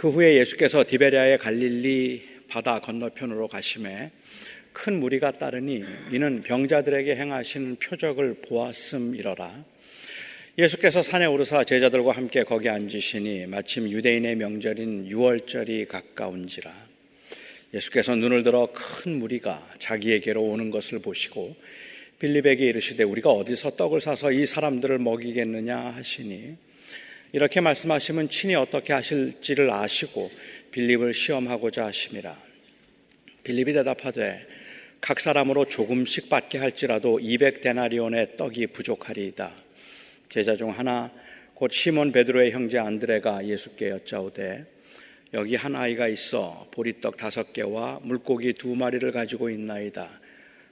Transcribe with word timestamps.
그 0.00 0.08
후에 0.08 0.36
예수께서 0.36 0.82
디베리아의 0.82 1.36
갈릴리 1.36 2.22
바다 2.48 2.80
건너편으로 2.80 3.48
가심에 3.48 4.10
큰 4.72 4.98
무리가 4.98 5.32
따르니 5.32 5.84
이는 6.10 6.40
병자들에게 6.40 7.14
행하시는 7.16 7.76
표적을 7.76 8.36
보았음이러라. 8.48 9.62
예수께서 10.56 11.02
산에 11.02 11.26
오르사 11.26 11.64
제자들과 11.64 12.12
함께 12.12 12.44
거기 12.44 12.70
앉으시니 12.70 13.44
마침 13.48 13.90
유대인의 13.90 14.36
명절인 14.36 15.06
유월절이 15.06 15.84
가까운지라. 15.84 16.72
예수께서 17.74 18.16
눈을 18.16 18.42
들어 18.42 18.70
큰 18.72 19.18
무리가 19.18 19.62
자기에게로 19.78 20.42
오는 20.42 20.70
것을 20.70 21.00
보시고 21.00 21.54
빌립에게 22.20 22.64
이르시되 22.64 23.04
우리가 23.04 23.28
어디서 23.28 23.72
떡을 23.72 24.00
사서 24.00 24.32
이 24.32 24.46
사람들을 24.46 24.96
먹이겠느냐 24.96 25.76
하시니 25.76 26.69
이렇게 27.32 27.60
말씀하시면 27.60 28.28
친히 28.28 28.56
어떻게 28.56 28.92
하실지를 28.92 29.70
아시고 29.70 30.30
빌립을 30.72 31.14
시험하고자 31.14 31.86
하심이라. 31.86 32.36
빌립이 33.44 33.72
대답하되 33.72 34.36
각 35.00 35.20
사람으로 35.20 35.64
조금씩 35.66 36.28
받게 36.28 36.58
할지라도 36.58 37.18
200데나리온의 37.18 38.36
떡이 38.36 38.66
부족하리이다. 38.68 39.50
제자 40.28 40.56
중 40.56 40.70
하나 40.70 41.12
곧 41.54 41.70
시몬 41.70 42.10
베드로의 42.10 42.50
형제 42.50 42.78
안드레가 42.78 43.46
예수께 43.46 43.90
여짜오되 43.90 44.66
여기 45.34 45.54
한 45.54 45.76
아이가 45.76 46.08
있어 46.08 46.68
보리떡 46.72 47.16
다섯 47.16 47.52
개와 47.52 48.00
물고기 48.02 48.54
두 48.54 48.74
마리를 48.74 49.10
가지고 49.12 49.50
있나이다. 49.50 50.10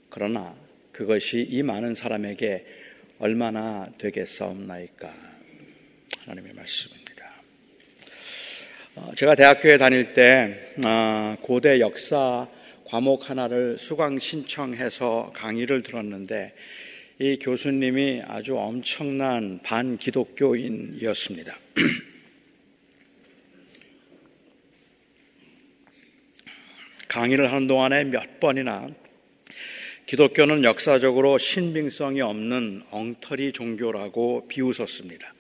그러나 0.09 0.57
그것이 0.91 1.47
이 1.49 1.63
많은 1.63 1.95
사람에게 1.95 2.67
얼마나 3.21 3.89
되겠사옵나이까. 3.99 5.38
하나님의 6.29 6.53
말씀입니다. 6.53 7.33
어, 8.97 9.13
제가 9.17 9.35
대학교에 9.35 9.79
다닐 9.79 10.13
때 10.13 10.55
아, 10.85 11.39
고대 11.41 11.81
역사 11.81 12.47
과목 12.85 13.31
하나를 13.31 13.79
수강 13.79 14.19
신청해서 14.19 15.33
강의를 15.35 15.83
들었는데 15.83 16.55
이 17.19 17.39
교수님이 17.39 18.25
아주 18.27 18.59
엄청난 18.59 19.59
반기독교인이었습니다. 19.63 21.59
강의를 27.09 27.51
하는 27.51 27.67
동안에 27.67 28.05
몇 28.05 28.39
번이나 28.39 28.87
기독교는 30.05 30.65
역사적으로 30.65 31.39
신빙성이 31.39 32.21
없는 32.21 32.83
엉터리 32.91 33.53
종교라고 33.53 34.47
비웃었습니다. 34.49 35.38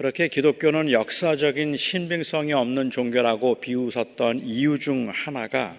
그렇게 0.00 0.28
기독교는 0.28 0.92
역사적인 0.92 1.76
신빙성이 1.76 2.54
없는 2.54 2.88
종교라고 2.88 3.56
비웃었던 3.56 4.40
이유 4.44 4.78
중 4.78 5.10
하나가 5.12 5.76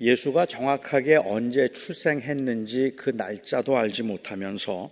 예수가 0.00 0.46
정확하게 0.46 1.20
언제 1.24 1.68
출생했는지 1.68 2.94
그 2.96 3.10
날짜도 3.10 3.78
알지 3.78 4.02
못하면서 4.02 4.90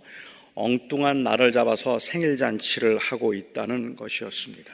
엉뚱한 0.53 1.23
날을 1.23 1.51
잡아서 1.51 1.99
생일잔치를 1.99 2.97
하고 2.97 3.33
있다는 3.33 3.97
것이었습니다. 3.97 4.73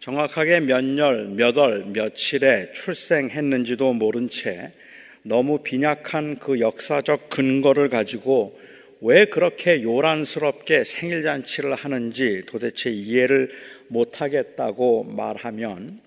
정확하게 0.00 0.58
몇 0.58 0.98
열, 0.98 1.28
몇 1.28 1.56
월, 1.56 1.84
며칠에 1.84 2.72
출생했는지도 2.72 3.92
모른 3.92 4.28
채 4.28 4.72
너무 5.22 5.62
빈약한 5.62 6.40
그 6.40 6.58
역사적 6.58 7.30
근거를 7.30 7.90
가지고 7.90 8.58
왜 9.04 9.24
그렇게 9.24 9.82
요란스럽게 9.82 10.84
생일잔치를 10.84 11.74
하는지 11.74 12.42
도대체 12.46 12.88
이해를 12.90 13.50
못하겠다고 13.88 15.02
말하면 15.04 16.00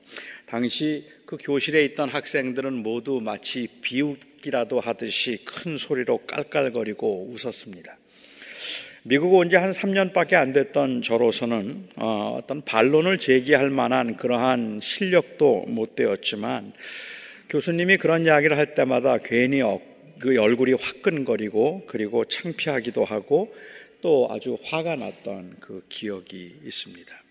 당시 0.46 1.06
그 1.26 1.38
교실에 1.38 1.84
있던 1.86 2.08
학생들은 2.08 2.72
모두 2.72 3.20
마치 3.22 3.68
비웃기라도 3.82 4.80
하듯이 4.80 5.44
큰 5.44 5.78
소리로 5.78 6.20
깔깔거리고 6.26 7.30
웃었습니다. 7.32 7.98
미국 9.04 9.34
온 9.34 9.50
지 9.50 9.58
한 9.58 9.72
3년밖에 9.72 10.34
안 10.36 10.54
됐던 10.54 11.02
저로서는 11.02 11.90
어, 11.98 12.40
어떤 12.42 12.62
반론을 12.64 13.20
제기할 13.20 13.70
만한 13.70 14.16
그러한 14.16 14.80
실력도 14.82 15.66
못 15.68 15.96
되었지만 15.96 16.72
교수님이 17.50 17.98
그런 17.98 18.26
이야기를 18.26 18.58
할 18.58 18.74
때마다 18.74 19.18
괜히 19.18 19.62
그 20.20 20.38
얼굴이 20.40 20.74
화끈거리고 20.74 21.84
그리고 21.88 22.26
창피하기도 22.26 23.04
하고 23.06 23.54
또 24.02 24.28
아주 24.32 24.58
화가 24.64 24.96
났던 24.96 25.58
그 25.60 25.84
기억이 25.90 26.60
있습니다. 26.64 27.24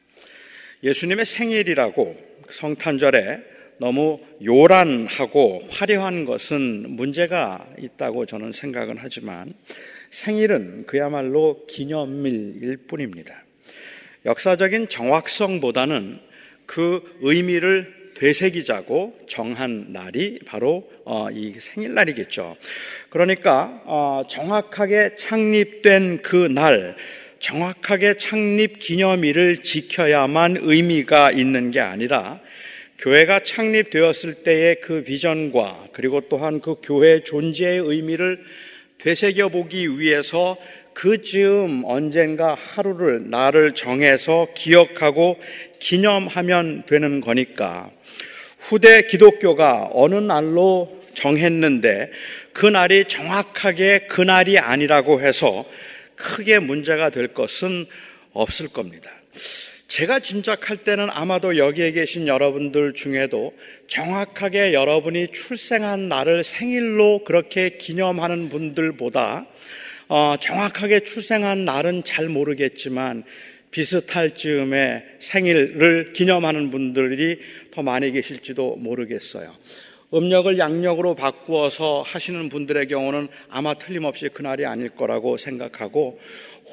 예수님의 0.82 1.24
생일이라고 1.24 2.16
성탄절에 2.50 3.54
너무 3.78 4.20
요란하고 4.42 5.60
화려한 5.70 6.24
것은 6.24 6.90
문제가 6.90 7.66
있다고 7.78 8.26
저는 8.26 8.52
생각은 8.52 8.96
하지만 8.98 9.52
생일은 10.10 10.84
그야말로 10.86 11.64
기념일일 11.66 12.76
뿐입니다. 12.86 13.42
역사적인 14.26 14.88
정확성보다는 14.88 16.20
그 16.66 17.02
의미를 17.20 18.03
되새기자고 18.14 19.18
정한 19.26 19.86
날이 19.88 20.38
바로 20.46 20.88
어, 21.04 21.28
이 21.30 21.54
생일날이겠죠. 21.58 22.56
그러니까 23.10 23.82
어, 23.84 24.22
정확하게 24.28 25.14
창립된 25.16 26.22
그 26.22 26.36
날, 26.36 26.96
정확하게 27.40 28.16
창립 28.16 28.78
기념일을 28.78 29.62
지켜야만 29.62 30.58
의미가 30.60 31.32
있는 31.32 31.70
게 31.70 31.80
아니라 31.80 32.40
교회가 32.98 33.40
창립되었을 33.40 34.44
때의 34.44 34.80
그 34.80 35.02
비전과 35.02 35.88
그리고 35.92 36.22
또한 36.22 36.60
그 36.60 36.76
교회 36.82 37.22
존재의 37.22 37.80
의미를 37.80 38.42
되새겨 38.98 39.50
보기 39.50 39.98
위해서 39.98 40.56
그 40.94 41.20
즈음 41.20 41.82
언젠가 41.84 42.54
하루를 42.54 43.28
날을 43.28 43.74
정해서 43.74 44.46
기억하고 44.54 45.38
기념하면 45.80 46.84
되는 46.86 47.20
거니까 47.20 47.90
후대 48.64 49.02
기독교가 49.02 49.90
어느 49.92 50.14
날로 50.14 51.02
정했는데 51.12 52.10
그 52.54 52.64
날이 52.64 53.04
정확하게 53.06 54.06
그 54.08 54.22
날이 54.22 54.58
아니라고 54.58 55.20
해서 55.20 55.66
크게 56.16 56.60
문제가 56.60 57.10
될 57.10 57.28
것은 57.28 57.84
없을 58.32 58.68
겁니다. 58.68 59.10
제가 59.86 60.20
짐작할 60.20 60.78
때는 60.78 61.08
아마도 61.10 61.58
여기에 61.58 61.92
계신 61.92 62.26
여러분들 62.26 62.94
중에도 62.94 63.52
정확하게 63.86 64.72
여러분이 64.72 65.28
출생한 65.28 66.08
날을 66.08 66.42
생일로 66.42 67.24
그렇게 67.24 67.76
기념하는 67.76 68.48
분들보다 68.48 69.46
어, 70.08 70.36
정확하게 70.40 71.00
출생한 71.00 71.66
날은 71.66 72.02
잘 72.02 72.30
모르겠지만 72.30 73.24
비슷할 73.74 74.36
즈음에 74.36 75.04
생일을 75.18 76.12
기념하는 76.12 76.70
분들이 76.70 77.40
더 77.74 77.82
많이 77.82 78.12
계실지도 78.12 78.76
모르겠어요. 78.76 79.52
음력을 80.12 80.58
양력으로 80.58 81.16
바꾸어서 81.16 82.02
하시는 82.06 82.48
분들의 82.48 82.86
경우는 82.86 83.28
아마 83.48 83.74
틀림없이 83.74 84.28
그날이 84.28 84.64
아닐 84.64 84.88
거라고 84.90 85.36
생각하고 85.36 86.20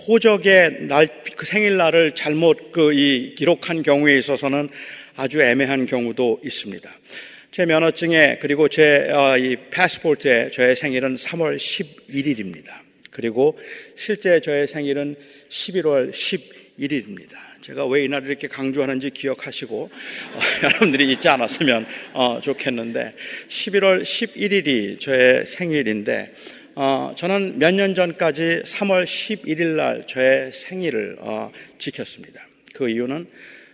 호적의 0.08 0.84
날, 0.88 1.08
그 1.36 1.46
생일날을 1.46 2.14
잘못 2.14 2.72
그 2.72 2.94
이 2.94 3.36
기록한 3.36 3.82
경우에 3.82 4.18
있어서는 4.18 4.70
아주 5.16 5.42
애매한 5.42 5.86
경우도 5.86 6.42
있습니다. 6.44 6.90
제 7.50 7.66
면허증에 7.66 8.38
그리고 8.42 8.68
제이 8.70 9.12
어, 9.12 9.36
패스포트에 9.72 10.52
저의 10.52 10.76
생일은 10.76 11.16
3월 11.16 11.58
11일입니다. 11.58 12.68
그리고 13.10 13.58
실제 13.96 14.40
저의 14.40 14.68
생일은 14.68 15.16
11월 15.50 16.12
11일입니다. 16.12 17.51
제가 17.62 17.86
왜 17.86 18.04
이날을 18.06 18.28
이렇게 18.28 18.48
강조하는지 18.48 19.12
기억하시고 19.12 19.84
어, 19.84 20.40
여러분들이 20.64 21.12
잊지 21.12 21.30
않았으면 21.30 21.86
어, 22.14 22.40
좋겠는데 22.42 23.16
11월 23.48 24.02
11일이 24.02 25.00
저의 25.00 25.46
생일인데 25.46 26.34
어, 26.74 27.14
저는 27.16 27.60
몇 27.60 27.72
년 27.76 27.94
전까지 27.94 28.64
3월 28.66 29.04
11일 29.04 29.76
날 29.76 30.08
저의 30.08 30.52
생일을 30.52 31.18
어, 31.20 31.52
지켰습니다. 31.78 32.48
그 32.74 32.90
이유는 32.90 33.28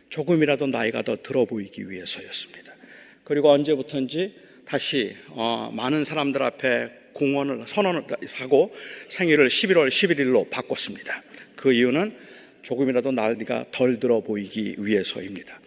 조금이라도 0.10 0.68
나이가 0.68 1.02
더 1.02 1.16
들어 1.22 1.46
보이기 1.46 1.90
위해서였습니다. 1.90 2.76
그리고 3.24 3.52
언제부턴지 3.52 4.36
다시 4.66 5.16
어, 5.30 5.72
많은 5.74 6.04
사람들 6.04 6.44
앞에 6.44 6.90
공원을 7.14 7.66
선언을 7.66 8.04
하고 8.40 8.76
생일을 9.08 9.48
11월 9.48 9.88
11일로 9.88 10.50
바꿨습니다. 10.50 11.24
그 11.56 11.72
이유는 11.72 12.28
조금이라도 12.68 13.14
나이가 13.14 13.64
덜 13.72 13.98
들어 13.98 14.20
보이기 14.20 14.76
위해서입니다. 14.80 15.58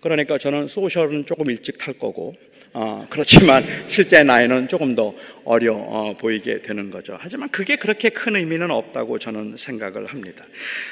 그러니까 0.00 0.38
저는 0.38 0.66
소셜은 0.66 1.24
조금 1.24 1.48
일찍 1.50 1.78
탈 1.78 1.94
거고 1.94 2.34
어, 2.72 3.06
그렇지만 3.08 3.64
실제 3.86 4.24
나이는 4.24 4.66
조금 4.66 4.96
더 4.96 5.14
어려 5.44 5.74
어, 5.74 6.14
보이게 6.18 6.60
되는 6.60 6.90
거죠. 6.90 7.16
하지만 7.16 7.48
그게 7.50 7.76
그렇게 7.76 8.08
큰 8.08 8.34
의미는 8.34 8.72
없다고 8.72 9.20
저는 9.20 9.54
생각을 9.56 10.06
합니다. 10.06 10.44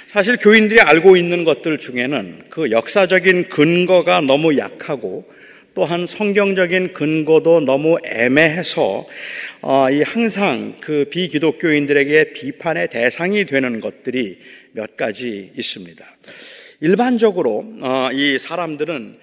사실 0.07 0.37
교인들이 0.37 0.81
알고 0.81 1.17
있는 1.17 1.43
것들 1.43 1.79
중에는 1.79 2.45
그 2.49 2.71
역사적인 2.71 3.49
근거가 3.49 4.21
너무 4.21 4.57
약하고 4.57 5.29
또한 5.75 6.07
성경적인 6.07 6.93
근거도 6.95 7.61
너무 7.61 7.99
애매해서 8.05 9.05
어, 9.63 9.91
이 9.91 10.03
항상 10.03 10.75
그 10.81 11.07
비기독교인들에게 11.11 12.33
비판의 12.33 12.89
대상이 12.89 13.45
되는 13.45 13.81
것들이 13.81 14.39
몇 14.77 14.95
가지 14.95 15.51
있습니다. 15.57 16.05
일반적으로 16.81 17.65
어, 17.81 18.11
이 18.13 18.39
사람들은 18.39 19.19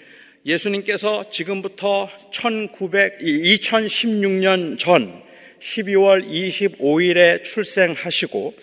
예수님께서 0.48 1.30
지금부터 1.30 2.10
1900, 2.32 3.20
2016년 3.20 4.80
전 4.80 5.22
12월 5.60 6.28
25일에 6.28 7.44
출생하시고 7.44 8.56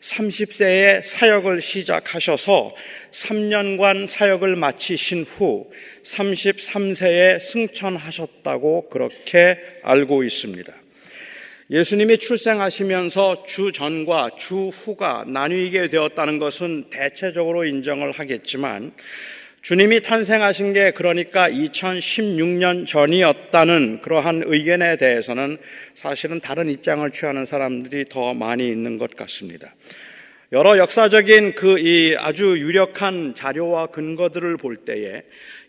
30세에 0.00 1.02
사역을 1.02 1.60
시작하셔서 1.60 2.74
3년간 3.10 4.06
사역을 4.06 4.56
마치신 4.56 5.24
후 5.24 5.70
33세에 6.02 7.40
승천하셨다고 7.40 8.88
그렇게 8.88 9.58
알고 9.82 10.24
있습니다. 10.24 10.77
예수님이 11.70 12.16
출생하시면서 12.16 13.44
주 13.44 13.72
전과 13.72 14.30
주 14.38 14.68
후가 14.68 15.26
나뉘게 15.26 15.88
되었다는 15.88 16.38
것은 16.38 16.84
대체적으로 16.88 17.66
인정을 17.66 18.12
하겠지만 18.12 18.92
주님이 19.60 20.00
탄생하신 20.00 20.72
게 20.72 20.92
그러니까 20.92 21.50
2016년 21.50 22.86
전이었다는 22.86 24.00
그러한 24.00 24.44
의견에 24.46 24.96
대해서는 24.96 25.58
사실은 25.94 26.40
다른 26.40 26.70
입장을 26.70 27.10
취하는 27.10 27.44
사람들이 27.44 28.06
더 28.08 28.32
많이 28.32 28.66
있는 28.66 28.96
것 28.96 29.14
같습니다. 29.14 29.74
여러 30.52 30.78
역사적인 30.78 31.52
그 31.52 31.78
이 31.78 32.16
아주 32.18 32.58
유력한 32.58 33.34
자료와 33.34 33.88
근거들을 33.88 34.56
볼 34.56 34.78
때에 34.78 35.22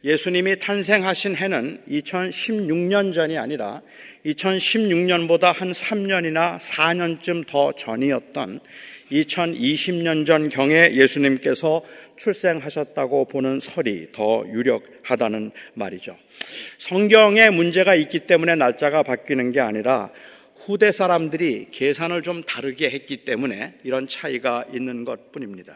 예수님이 0.04 0.60
탄생하신 0.60 1.36
해는 1.36 1.82
2016년 1.90 3.14
전이 3.14 3.38
아니라 3.38 3.82
2016년보다 4.26 5.54
한 5.54 5.72
3년이나 5.72 6.58
4년쯤 6.58 7.46
더 7.46 7.74
전이었던 7.74 8.62
2020년 9.12 10.26
전 10.26 10.48
경에 10.48 10.94
예수님께서 10.94 11.84
출생하셨다고 12.16 13.26
보는 13.26 13.60
설이 13.60 14.12
더 14.14 14.46
유력하다는 14.48 15.52
말이죠. 15.74 16.16
성경에 16.78 17.50
문제가 17.50 17.96
있기 17.96 18.22
때문에 18.22 18.56
날짜가 18.56 19.04
바뀌는 19.04 19.52
게 19.52 19.60
아니라 19.60 20.12
후대 20.56 20.92
사람들이 20.92 21.68
계산을 21.72 22.22
좀 22.22 22.44
다르게 22.44 22.90
했기 22.90 23.18
때문에 23.18 23.76
이런 23.84 24.08
차이가 24.08 24.66
있는 24.74 25.04
것 25.04 25.32
뿐입니다. 25.32 25.76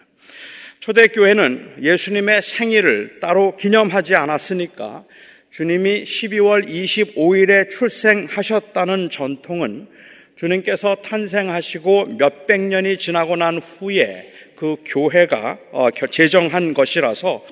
초대교회는 0.83 1.75
예수님의 1.81 2.41
생일을 2.41 3.21
따로 3.21 3.55
기념하지 3.55 4.15
않았으니까 4.15 5.05
주님이 5.49 6.03
12월 6.03 6.67
25일에 6.67 7.69
출생하셨다는 7.69 9.09
전통은 9.09 9.87
주님께서 10.35 10.95
탄생하시고 10.95 12.17
몇백 12.17 12.59
년이 12.59 12.97
지나고 12.97 13.37
난 13.37 13.59
후에 13.59 14.29
그 14.57 14.75
교회가 14.83 15.57
어, 15.71 15.87
제정한 16.11 16.73
것이라서 16.73 17.45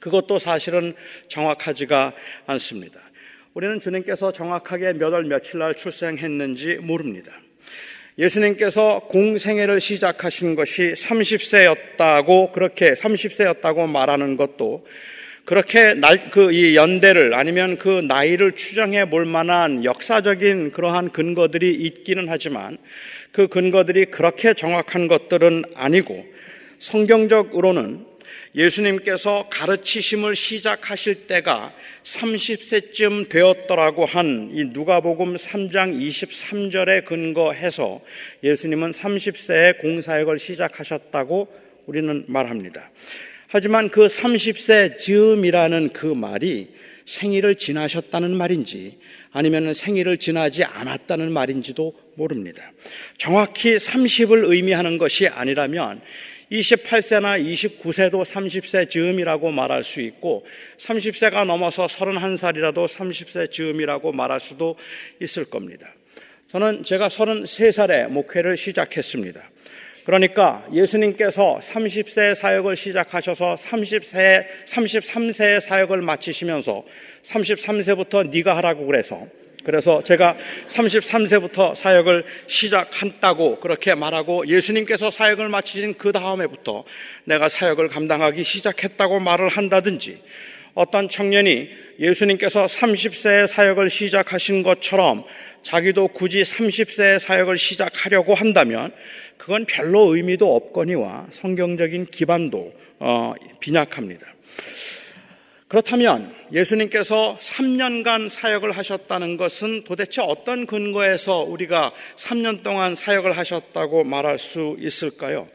그것도 0.00 0.40
사실은 0.40 0.94
정확하지가 1.28 2.12
않습니다. 2.46 2.98
우리는 3.54 3.78
주님께서 3.78 4.32
정확하게 4.32 4.94
몇 4.94 5.12
월 5.12 5.26
며칠 5.26 5.60
날 5.60 5.76
출생했는지 5.76 6.78
모릅니다. 6.80 7.30
예수님께서 8.18 9.02
공생애를 9.08 9.80
시작하신 9.80 10.56
것이 10.56 10.92
30세였다고 10.92 12.52
그렇게 12.52 12.90
30세였다고 12.92 13.88
말하는 13.88 14.36
것도 14.36 14.84
그렇게 15.44 15.94
그이 16.30 16.76
연대를 16.76 17.32
아니면 17.32 17.78
그 17.78 17.88
나이를 17.88 18.52
추정해 18.52 19.08
볼 19.08 19.24
만한 19.24 19.84
역사적인 19.84 20.72
그러한 20.72 21.10
근거들이 21.10 21.74
있기는 21.74 22.26
하지만 22.28 22.76
그 23.30 23.46
근거들이 23.46 24.06
그렇게 24.06 24.52
정확한 24.52 25.08
것들은 25.08 25.62
아니고 25.74 26.26
성경적으로는 26.78 28.07
예수님께서 28.54 29.48
가르치심을 29.50 30.34
시작하실 30.34 31.26
때가 31.26 31.72
30세쯤 32.02 33.28
되었더라고 33.28 34.04
한 34.04 34.48
이 34.52 34.64
누가복음 34.64 35.36
3장 35.36 35.94
23절에 36.00 37.04
근거해서 37.04 38.00
예수님은 38.42 38.92
30세에 38.92 39.78
공사역을 39.78 40.38
시작하셨다고 40.38 41.48
우리는 41.86 42.24
말합니다. 42.26 42.90
하지만 43.48 43.88
그 43.88 44.06
30세 44.06 44.96
즈음이라는 44.96 45.90
그 45.90 46.06
말이 46.06 46.68
생일을 47.04 47.54
지나셨다는 47.54 48.36
말인지 48.36 48.98
아니면 49.32 49.72
생일을 49.72 50.18
지나지 50.18 50.64
않았다는 50.64 51.32
말인지도 51.32 51.94
모릅니다. 52.14 52.72
정확히 53.16 53.76
30을 53.76 54.50
의미하는 54.50 54.98
것이 54.98 55.28
아니라면 55.28 56.00
28세나 56.50 57.42
29세도 57.44 58.24
30세 58.24 58.88
즈음이라고 58.88 59.50
말할 59.50 59.84
수 59.84 60.00
있고 60.00 60.46
30세가 60.78 61.44
넘어서 61.44 61.86
31살이라도 61.86 62.86
30세 62.86 63.50
즈음이라고 63.50 64.12
말할 64.12 64.40
수도 64.40 64.76
있을 65.20 65.44
겁니다. 65.44 65.88
저는 66.46 66.84
제가 66.84 67.08
33살에 67.08 68.08
목회를 68.08 68.56
시작했습니다. 68.56 69.50
그러니까 70.06 70.66
예수님께서 70.72 71.58
30세 71.60 72.34
사역을 72.34 72.76
시작하셔서 72.76 73.56
30세, 73.56 74.46
33세의 74.64 75.60
사역을 75.60 76.00
마치시면서 76.00 76.82
33세부터 77.22 78.30
네가 78.30 78.56
하라고 78.56 78.86
그래서 78.86 79.26
그래서 79.64 80.02
제가 80.02 80.36
33세부터 80.68 81.74
사역을 81.74 82.24
시작한다고 82.46 83.60
그렇게 83.60 83.94
말하고 83.94 84.46
예수님께서 84.46 85.10
사역을 85.10 85.48
마치신 85.48 85.94
그 85.94 86.12
다음에부터 86.12 86.84
내가 87.24 87.48
사역을 87.48 87.88
감당하기 87.88 88.44
시작했다고 88.44 89.20
말을 89.20 89.48
한다든지 89.48 90.22
어떤 90.74 91.08
청년이 91.08 91.68
예수님께서 91.98 92.66
30세에 92.66 93.46
사역을 93.48 93.90
시작하신 93.90 94.62
것처럼 94.62 95.24
자기도 95.62 96.08
굳이 96.08 96.42
30세에 96.42 97.18
사역을 97.18 97.58
시작하려고 97.58 98.34
한다면 98.34 98.92
그건 99.36 99.64
별로 99.66 100.14
의미도 100.14 100.54
없거니와 100.54 101.26
성경적인 101.30 102.06
기반도 102.06 102.72
어, 103.00 103.34
빈약합니다. 103.60 104.26
그렇다면 105.68 106.34
예수님께서 106.50 107.36
3년간 107.38 108.30
사역을 108.30 108.72
하셨다는 108.72 109.36
것은 109.36 109.84
도대체 109.84 110.22
어떤 110.22 110.64
근거에서 110.66 111.42
우리가 111.42 111.92
3년 112.16 112.62
동안 112.62 112.94
사역을 112.94 113.36
하셨다고 113.36 114.04
말할 114.04 114.38
수 114.38 114.76
있을까요? 114.78 115.46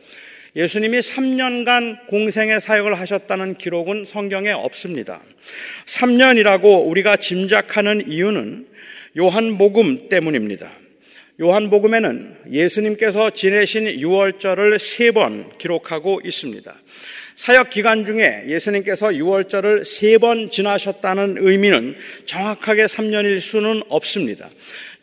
예수님이 0.56 1.00
3년간 1.00 2.06
공생의 2.06 2.62
사역을 2.62 3.00
하셨다는 3.00 3.56
기록은 3.56 4.06
성경에 4.06 4.52
없습니다. 4.52 5.20
3년이라고 5.88 6.88
우리가 6.88 7.16
짐작하는 7.16 8.04
이유는 8.08 8.68
요한복음 9.18 10.10
때문입니다. 10.10 10.72
요한복음에는 11.42 12.38
예수님께서 12.52 13.32
지내신 13.32 13.86
6월절을 13.86 14.78
세 14.78 15.12
번 15.12 15.58
기록하고 15.58 16.22
있습니다. 16.24 16.76
사역 17.36 17.72
기간 17.72 18.06
중에 18.06 18.44
예수님께서 18.48 19.08
6월절을 19.08 19.84
세 19.84 20.18
번 20.20 20.50
지나셨다는 20.50 21.38
의미는 21.40 21.96
정확하게 22.26 22.86
3년일 22.86 23.40
수는 23.40 23.82
없습니다. 23.90 24.50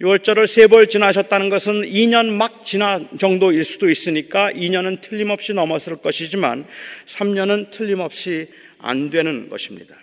6월절을 0.01 0.47
세 0.47 0.67
번 0.69 0.89
지나셨다는 0.89 1.49
것은 1.51 1.83
2년 1.83 2.27
막 2.31 2.65
지나 2.65 3.01
정도일 3.19 3.65
수도 3.65 3.91
있으니까 3.91 4.53
2년은 4.53 5.01
틀림없이 5.01 5.53
넘었을 5.53 5.97
것이지만 5.97 6.65
3년은 7.07 7.71
틀림없이 7.71 8.49
안 8.79 9.11
되는 9.11 9.49
것입니다. 9.51 9.95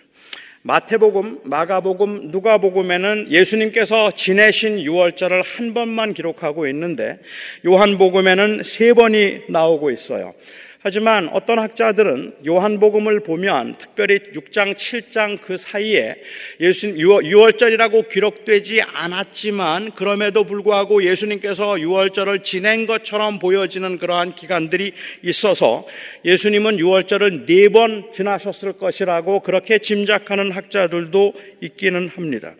마태복음, 0.62 1.40
마가복음, 1.44 2.28
누가복음에는 2.28 3.28
예수님께서 3.30 4.10
지내신 4.10 4.78
6월절을 4.78 5.42
한 5.44 5.72
번만 5.72 6.12
기록하고 6.12 6.66
있는데 6.68 7.18
요한복음에는 7.64 8.62
세 8.64 8.92
번이 8.92 9.42
나오고 9.48 9.90
있어요. 9.90 10.34
하지만 10.80 11.28
어떤 11.32 11.58
학자들은 11.58 12.36
요한복음을 12.46 13.20
보면 13.20 13.78
특별히 13.78 14.20
6장, 14.20 14.74
7장 14.74 15.40
그 15.42 15.56
사이에 15.56 16.22
예수님 16.60 16.96
6월절이라고 16.98 18.08
기록되지 18.08 18.82
않았지만 18.82 19.90
그럼에도 19.92 20.44
불구하고 20.44 21.02
예수님께서 21.02 21.72
6월절을 21.72 22.44
지낸 22.44 22.86
것처럼 22.86 23.40
보여지는 23.40 23.98
그러한 23.98 24.36
기간들이 24.36 24.92
있어서 25.22 25.84
예수님은 26.24 26.76
6월절을 26.76 27.46
네 27.46 27.68
번 27.68 28.10
지나셨을 28.10 28.74
것이라고 28.74 29.40
그렇게 29.40 29.78
짐작하는 29.78 30.52
학자들도 30.52 31.34
있기는 31.60 32.08
합니다. 32.08 32.54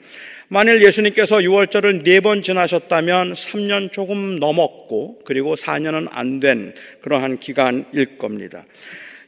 만일 0.50 0.83
예수님께서 0.83 1.37
6월절을 1.38 2.05
네 2.05 2.21
번 2.21 2.40
지나셨다면 2.43 3.35
3년 3.35 3.93
조금 3.93 4.37
넘었고 4.37 5.21
그리고 5.25 5.55
4년은 5.55 6.09
안 6.11 6.40
된 6.40 6.75
그러한 7.02 7.38
기간일 7.38 8.17
겁니다. 8.17 8.64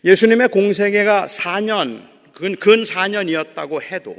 예수님의 0.04 0.48
공생애가 0.48 1.26
4년, 1.26 2.02
근, 2.32 2.56
근 2.56 2.82
4년이었다고 2.82 3.82
해도 3.82 4.16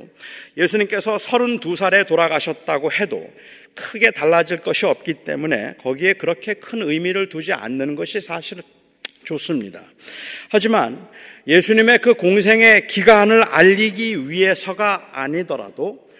예수님께서 0.58 1.17
32살에 1.17 2.05
돌아가셨다고 2.05 2.91
해도 2.91 3.27
크게 3.74 4.12
달라질 4.12 4.58
것이 4.62 4.86
없기 4.86 5.24
때문에 5.25 5.75
거기에 5.81 6.13
그렇게 6.13 6.53
큰 6.53 6.84
의미를 6.84 7.29
두지 7.29 7.53
않는 7.53 7.96
것이 7.96 8.22
사실 8.22 8.60
좋습니다. 9.24 9.81
하지만 10.50 11.08
예수님의 11.48 12.00
그 12.00 12.13
공생의 12.13 12.88
기간을 12.88 13.41
알리기 13.43 14.29
위해서가 14.29 15.10
아니더라도 15.13 16.12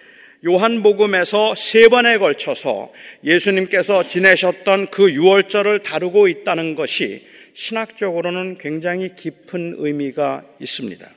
요한복음에서 0.44 1.54
세 1.54 1.88
번에 1.88 2.18
걸쳐서 2.18 2.90
예수님께서 3.22 4.08
지내셨던 4.08 4.88
그 4.88 5.04
6월절을 5.04 5.84
다루고 5.84 6.26
있다는 6.26 6.74
것이 6.74 7.24
신학적으로는 7.54 8.58
굉장히 8.58 9.14
깊은 9.14 9.76
의미가 9.78 10.42
있습니다. 10.58 11.08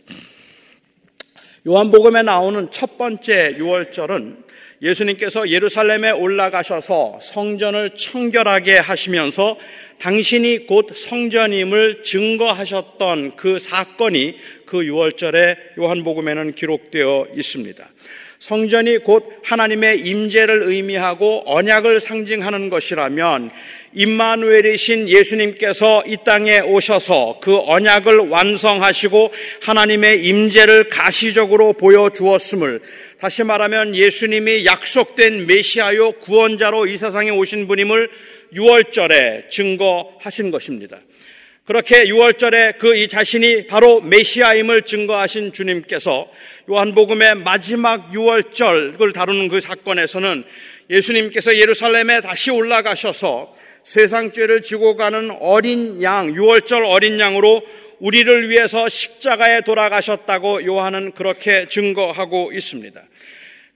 요한복음에 1.67 2.22
나오는 2.22 2.70
첫 2.70 3.00
번째 3.00 3.55
6월절은 3.58 4.46
예수님께서 4.82 5.50
예루살렘에 5.50 6.12
올라가셔서 6.12 7.20
성전을 7.20 7.91
청결하게 7.96 8.77
하시면서 8.77 9.58
당신이 10.00 10.67
곧 10.67 10.96
성전임을 10.96 12.03
증거하셨던 12.03 13.38
그 13.38 13.58
사건이 13.58 14.38
그 14.65 14.77
6월절에 14.79 15.79
요한복음에는 15.79 16.53
기록되어 16.53 17.29
있습니다. 17.36 17.88
성전이 18.46 19.00
곧 19.00 19.28
하나님의 19.44 20.02
임재를 20.02 20.62
의미하고 20.62 21.42
언약을 21.48 22.00
상징하는 22.00 22.70
것이라면 22.70 23.50
임마누엘이신 23.94 25.10
예수님께서 25.10 26.04
이 26.06 26.18
땅에 26.24 26.60
오셔서 26.60 27.40
그 27.42 27.58
언약을 27.58 28.30
완성하시고 28.30 29.34
하나님의 29.64 30.28
임재를 30.28 30.90
가시적으로 30.90 31.74
보여 31.74 32.12
주었음을 32.12 32.82
다시 33.20 33.44
말하면 33.44 33.96
예수님이 33.96 34.64
약속된 34.66 35.48
메시아요 35.48 36.12
구원자로 36.12 36.86
이 36.86 36.98
세상에 36.98 37.32
오신 37.32 37.68
분임을 37.68 38.12
6월절에 38.54 39.50
증거하신 39.50 40.52
것입니다. 40.52 41.00
그렇게 41.66 42.06
6월절에 42.06 42.78
그 42.78 42.96
이 42.96 43.08
자신이 43.08 43.66
바로 43.66 44.02
메시아임을 44.02 44.84
증거하신 44.84 45.52
주님께서 45.52 46.30
요한복음의 46.68 47.36
마지막 47.44 48.12
6월절을 48.12 49.14
다루는 49.14 49.50
그 49.50 49.60
사건에서는 49.60 50.44
예수님께서 50.90 51.58
예루살렘에 51.58 52.22
다시 52.22 52.50
올라가셔서 52.50 53.54
세상 53.84 54.32
죄를 54.32 54.64
지고 54.64 54.96
가는 54.96 55.30
어린 55.40 56.02
양, 56.02 56.34
6월절 56.34 56.84
어린 56.88 57.20
양으로 57.20 57.62
우리를 58.00 58.50
위해서 58.50 58.90
십자가에 58.90 59.62
돌아가셨다고 59.62 60.66
요한은 60.66 61.12
그렇게 61.12 61.68
증거하고 61.70 62.52
있습니다. 62.52 63.02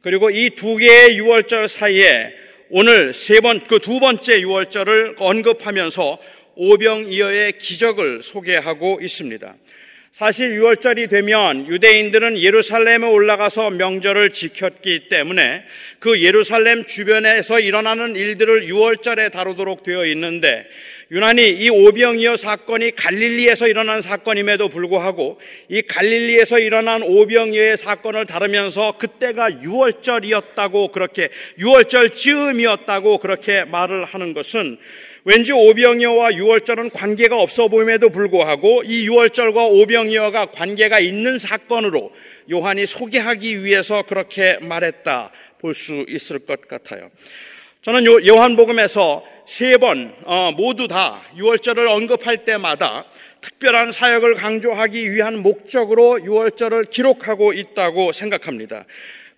그리고 0.01 0.31
이 0.31 0.49
두 0.55 0.75
개의 0.75 1.19
6월절 1.19 1.67
사이에 1.67 2.33
오늘 2.71 3.13
세 3.13 3.39
번, 3.39 3.59
그 3.59 3.79
두 3.79 3.99
번째 3.99 4.41
6월절을 4.41 5.15
언급하면서 5.19 6.17
오병이어의 6.55 7.53
기적을 7.59 8.21
소개하고 8.23 8.99
있습니다. 9.01 9.55
사실 10.11 10.59
6월절이 10.59 11.07
되면 11.07 11.67
유대인들은 11.67 12.39
예루살렘에 12.39 13.05
올라가서 13.05 13.69
명절을 13.69 14.31
지켰기 14.31 15.07
때문에 15.07 15.63
그 15.99 16.21
예루살렘 16.23 16.83
주변에서 16.83 17.59
일어나는 17.59 18.15
일들을 18.15 18.63
6월절에 18.63 19.31
다루도록 19.31 19.83
되어 19.83 20.07
있는데 20.07 20.65
유난히 21.11 21.49
이 21.49 21.69
오병이어 21.69 22.37
사건이 22.37 22.95
갈릴리에서 22.95 23.67
일어난 23.67 24.01
사건임에도 24.01 24.69
불구하고 24.69 25.39
이 25.67 25.83
갈릴리에서 25.83 26.59
일어난 26.59 27.03
오병이어의 27.03 27.77
사건을 27.77 28.25
다루면서 28.25 28.97
그때가 28.97 29.49
6월절이었다고 29.49 30.91
그렇게 30.91 31.29
6월절 31.59 32.15
즈음이었다고 32.15 33.19
그렇게 33.19 33.63
말을 33.63 34.05
하는 34.05 34.33
것은 34.33 34.77
왠지 35.25 35.51
오병이어와 35.51 36.29
6월절은 36.31 36.93
관계가 36.93 37.37
없어 37.37 37.67
보임에도 37.67 38.09
불구하고 38.09 38.83
이 38.85 39.07
6월절과 39.07 39.69
오병이어가 39.69 40.47
관계가 40.51 40.99
있는 40.99 41.37
사건으로 41.37 42.11
요한이 42.49 42.85
소개하기 42.85 43.63
위해서 43.63 44.03
그렇게 44.03 44.57
말했다 44.61 45.31
볼 45.59 45.73
수 45.73 46.05
있을 46.07 46.39
것 46.39 46.67
같아요. 46.67 47.09
저는 47.81 48.05
요한복음에서 48.05 49.23
세번 49.45 50.13
어, 50.25 50.51
모두 50.55 50.87
다 50.87 51.21
6월절을 51.35 51.89
언급할 51.89 52.45
때마다 52.45 53.05
특별한 53.41 53.91
사역을 53.91 54.35
강조하기 54.35 55.11
위한 55.11 55.41
목적으로 55.41 56.19
6월절을 56.19 56.89
기록하고 56.89 57.53
있다고 57.53 58.11
생각합니다. 58.11 58.85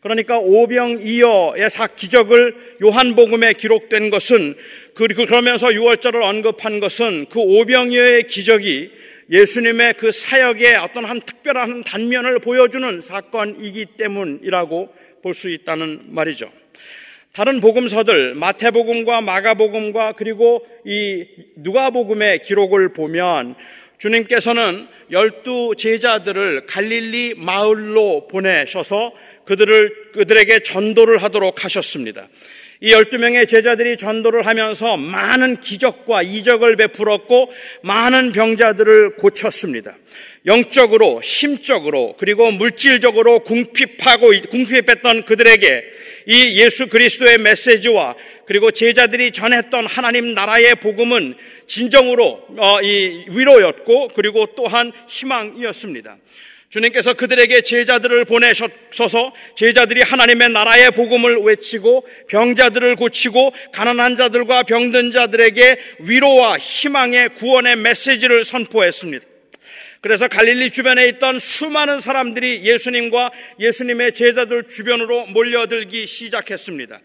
그러니까 0.01 0.39
오병이어의 0.39 1.69
사 1.69 1.87
기적을 1.87 2.77
요한복음에 2.83 3.53
기록된 3.53 4.09
것은 4.09 4.55
그리고 4.95 5.25
그러면서 5.25 5.67
6월절을 5.67 6.21
언급한 6.21 6.79
것은 6.79 7.27
그 7.29 7.39
오병이어의 7.39 8.23
기적이 8.23 8.91
예수님의 9.29 9.93
그 9.93 10.11
사역의 10.11 10.75
어떤 10.77 11.05
한 11.05 11.21
특별한 11.21 11.83
단면을 11.83 12.39
보여주는 12.39 12.99
사건이기 12.99 13.85
때문이라고 13.97 14.93
볼 15.21 15.33
수 15.33 15.49
있다는 15.49 16.01
말이죠. 16.07 16.51
다른 17.31 17.61
복음서들 17.61 18.35
마태복음과 18.35 19.21
마가복음과 19.21 20.13
그리고 20.13 20.65
이 20.83 21.25
누가복음의 21.57 22.41
기록을 22.41 22.91
보면 22.91 23.55
주님께서는 24.01 24.87
열두 25.11 25.75
제자들을 25.77 26.65
갈릴리 26.65 27.35
마을로 27.37 28.27
보내셔서 28.27 29.13
그들을 29.45 30.11
그들에게 30.13 30.63
전도를 30.63 31.21
하도록 31.21 31.63
하셨습니다. 31.63 32.27
이 32.79 32.91
12명의 32.93 33.47
제자들이 33.47 33.97
전도를 33.97 34.47
하면서 34.47 34.97
많은 34.97 35.59
기적과 35.59 36.23
이적을 36.23 36.77
베풀었고 36.77 37.53
많은 37.83 38.31
병자들을 38.31 39.17
고쳤습니다. 39.17 39.95
영적으로, 40.47 41.21
심적으로, 41.21 42.15
그리고 42.17 42.49
물질적으로 42.49 43.41
궁핍하고, 43.41 44.31
궁핍했던 44.49 45.25
그들에게 45.25 45.83
이 46.25 46.61
예수 46.61 46.87
그리스도의 46.87 47.37
메시지와 47.39 48.15
그리고 48.45 48.71
제자들이 48.71 49.31
전했던 49.31 49.85
하나님 49.85 50.33
나라의 50.33 50.75
복음은 50.75 51.35
진정으로 51.67 52.45
어, 52.57 52.81
이 52.81 53.25
위로였고, 53.29 54.09
그리고 54.09 54.47
또한 54.55 54.91
희망이었습니다. 55.07 56.17
주님께서 56.71 57.13
그들에게 57.13 57.61
제자들을 57.61 58.23
보내셔서 58.25 59.33
제자들이 59.55 60.01
하나님의 60.01 60.49
나라의 60.49 60.91
복음을 60.91 61.37
외치고 61.43 62.05
병자들을 62.29 62.95
고치고 62.95 63.53
가난한 63.73 64.15
자들과 64.15 64.63
병든 64.63 65.11
자들에게 65.11 65.77
위로와 65.99 66.57
희망의 66.57 67.29
구원의 67.29 67.75
메시지를 67.75 68.45
선포했습니다. 68.45 69.30
그래서 70.01 70.27
갈릴리 70.27 70.71
주변에 70.71 71.07
있던 71.09 71.39
수많은 71.39 71.99
사람들이 71.99 72.63
예수님과 72.63 73.31
예수님의 73.59 74.13
제자들 74.13 74.63
주변으로 74.63 75.27
몰려들기 75.27 76.07
시작했습니다. 76.07 76.99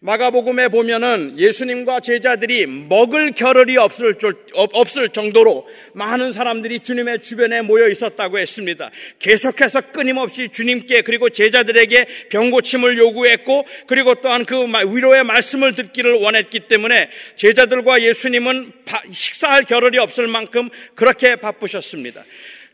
마가복음에 0.00 0.68
보면은 0.68 1.38
예수님과 1.38 2.00
제자들이 2.00 2.66
먹을 2.66 3.32
겨를이 3.32 3.78
없을, 3.78 4.14
없을 4.54 5.08
정도로 5.08 5.66
많은 5.94 6.32
사람들이 6.32 6.80
주님의 6.80 7.20
주변에 7.20 7.62
모여 7.62 7.88
있었다고 7.88 8.38
했습니다. 8.38 8.90
계속해서 9.18 9.92
끊임없이 9.92 10.50
주님께 10.50 11.02
그리고 11.02 11.30
제자들에게 11.30 12.28
병고침을 12.28 12.98
요구했고 12.98 13.66
그리고 13.86 14.14
또한 14.16 14.44
그 14.44 14.66
위로의 14.66 15.24
말씀을 15.24 15.74
듣기를 15.74 16.14
원했기 16.14 16.60
때문에 16.68 17.08
제자들과 17.36 18.02
예수님은 18.02 18.72
식사할 19.10 19.64
겨를이 19.64 19.98
없을 19.98 20.26
만큼 20.26 20.68
그렇게 20.94 21.36
바쁘셨습니다. 21.36 22.24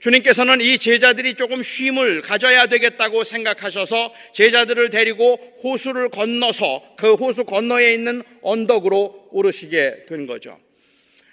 주님께서는 0.02 0.61
이 0.61 0.78
제자들이 0.78 1.35
조금 1.35 1.62
쉼을 1.62 2.23
가져야 2.23 2.66
되겠다고 2.66 3.23
생각하셔서 3.23 4.12
제자들을 4.32 4.90
데리고 4.90 5.37
호수를 5.62 6.09
건너서 6.09 6.82
그 6.97 7.14
호수 7.14 7.44
건너에 7.44 7.94
있는 7.94 8.25
언덕으로 8.42 9.28
오르시게 9.30 10.06
된 10.09 10.26
거죠. 10.26 10.59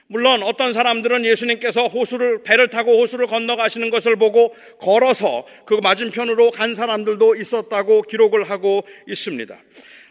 물론 0.05 0.43
어떤 0.43 0.71
사람들은 0.71 1.25
예수님께서 1.25 1.88
호수를 1.88 2.43
배를 2.43 2.67
타고 2.69 3.01
호수를 3.01 3.25
건너가시는 3.25 3.89
것을 3.89 4.17
보고 4.17 4.53
걸어서 4.79 5.47
그 5.65 5.73
맞은편으로 5.81 6.51
간 6.51 6.75
사람들도 6.75 7.38
있었다고 7.38 8.03
기록을 8.03 8.51
하고 8.51 8.85
있습니다. 9.07 9.57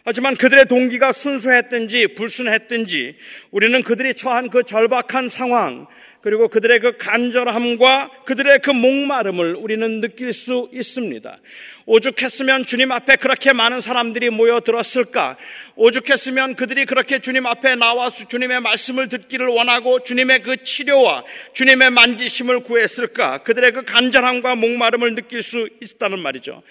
하지만 0.03 0.35
그들의 0.35 0.65
동기가 0.65 1.11
순수했든지 1.11 2.15
불순했든지 2.15 3.15
우리는 3.51 3.83
그들이 3.83 4.13
처한 4.13 4.49
그 4.49 4.63
절박한 4.63 5.29
상황 5.29 5.87
그리고 6.21 6.47
그들의 6.49 6.79
그 6.79 6.97
간절함과 6.97 8.23
그들의 8.25 8.59
그 8.59 8.71
목마름을 8.71 9.55
우리는 9.55 10.01
느낄 10.01 10.33
수 10.33 10.69
있습니다. 10.73 11.37
오죽했으면 11.89 12.65
주님 12.65 12.91
앞에 12.91 13.15
그렇게 13.15 13.51
많은 13.51 13.81
사람들이 13.81 14.29
모여들었을까? 14.29 15.37
오죽했으면 15.75 16.53
그들이 16.53 16.85
그렇게 16.85 17.17
주님 17.17 17.47
앞에 17.47 17.73
나와서 17.73 18.27
주님의 18.27 18.59
말씀을 18.59 19.09
듣기를 19.09 19.47
원하고 19.47 20.03
주님의 20.03 20.43
그 20.43 20.61
치료와 20.61 21.23
주님의 21.53 21.89
만지심을 21.89 22.59
구했을까? 22.59 23.39
그들의 23.39 23.71
그 23.71 23.85
간절함과 23.85 24.53
목마름을 24.53 25.15
느낄 25.15 25.41
수 25.41 25.67
있다는 25.81 26.19
말이죠. 26.19 26.61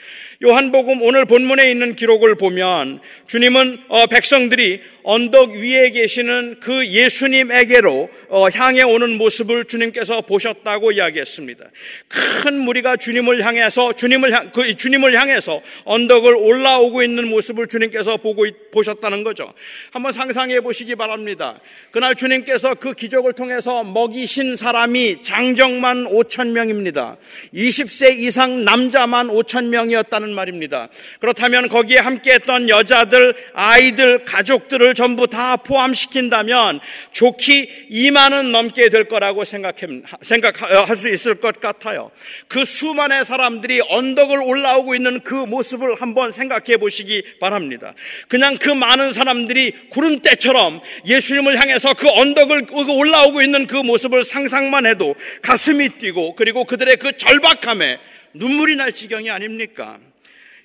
요한복음 0.44 1.02
오늘 1.02 1.25
본문에 1.25 1.68
있는 1.68 1.96
기록을 1.96 2.37
보면 2.37 3.00
주님은 3.26 3.87
어, 3.88 4.06
백성들이 4.06 4.82
언덕 5.10 5.52
위에 5.52 5.88
계시는 5.88 6.60
그 6.60 6.87
예수님에게로 6.87 8.10
어, 8.28 8.44
향해 8.50 8.82
오는 8.82 9.16
모습을 9.16 9.64
주님께서 9.64 10.20
보셨다고 10.20 10.92
이야기했습니다. 10.92 11.64
큰 12.08 12.58
무리가 12.58 12.96
주님을 12.96 13.42
향해서 13.42 13.94
주님을 13.94 14.32
향, 14.32 14.50
그 14.50 14.75
주님을 14.75 15.08
향해서 15.15 15.61
언덕을 15.85 16.35
올라오고 16.35 17.03
있는 17.03 17.29
모습을 17.29 17.67
주님께서 17.67 18.17
보고 18.19 18.45
보셨다는 18.73 19.25
거죠. 19.25 19.53
한번 19.91 20.12
상상해 20.12 20.61
보시기 20.61 20.95
바랍니다. 20.95 21.59
그날 21.91 22.15
주님께서 22.15 22.75
그 22.75 22.95
기적을 22.95 23.33
통해서 23.33 23.85
먹이신 23.85 24.57
사람이 24.57 25.23
장정만 25.23 26.07
5천 26.07 26.53
명입니다. 26.53 27.17
20세 27.55 28.19
이상 28.19 28.65
남자만 28.65 29.29
5천 29.29 29.69
명이었다는 29.69 30.35
말입니다. 30.35 30.88
그렇다면 31.21 31.69
거기에 31.69 31.99
함께했던 31.99 32.69
여자들, 32.69 33.35
아이들, 33.55 34.25
가족들을 34.25 34.95
전부 34.95 35.27
다 35.27 35.57
포함시킨다면 35.57 36.81
좋기 37.12 37.88
2만은 37.91 38.50
넘게 38.50 38.88
될 38.88 39.05
거라고 39.05 39.45
생각할 39.45 40.97
수 40.97 41.09
있을 41.09 41.41
것 41.41 41.61
같아요. 41.61 42.11
그 42.49 42.65
수많은 42.65 43.25
사람들이 43.25 43.81
언덕을 43.88 44.41
올라오고 44.43 44.95
있는 44.99 45.21
그 45.21 45.35
모습을 45.35 45.95
한번 46.00 46.31
생각해 46.31 46.76
보시기 46.76 47.23
바랍니다. 47.40 47.95
그냥 48.28 48.59
그 48.59 48.71
많은 48.71 49.12
사람들이 49.12 49.73
구름대처럼 49.90 50.81
예수님을 51.07 51.59
향해서 51.59 51.95
그 51.95 52.09
언덕을 52.09 52.67
올라오고 52.71 53.43
있는 53.43 53.67
그 53.67 53.76
모습을 53.76 54.25
상상만 54.25 54.87
해도 54.87 55.14
가슴이 55.43 55.88
뛰고 55.88 56.35
그리고 56.35 56.64
그들의 56.64 56.97
그 56.97 57.17
절박함에 57.17 57.99
눈물이 58.35 58.76
날 58.76 58.93
지경이 58.93 59.31
아닙니까? 59.31 59.99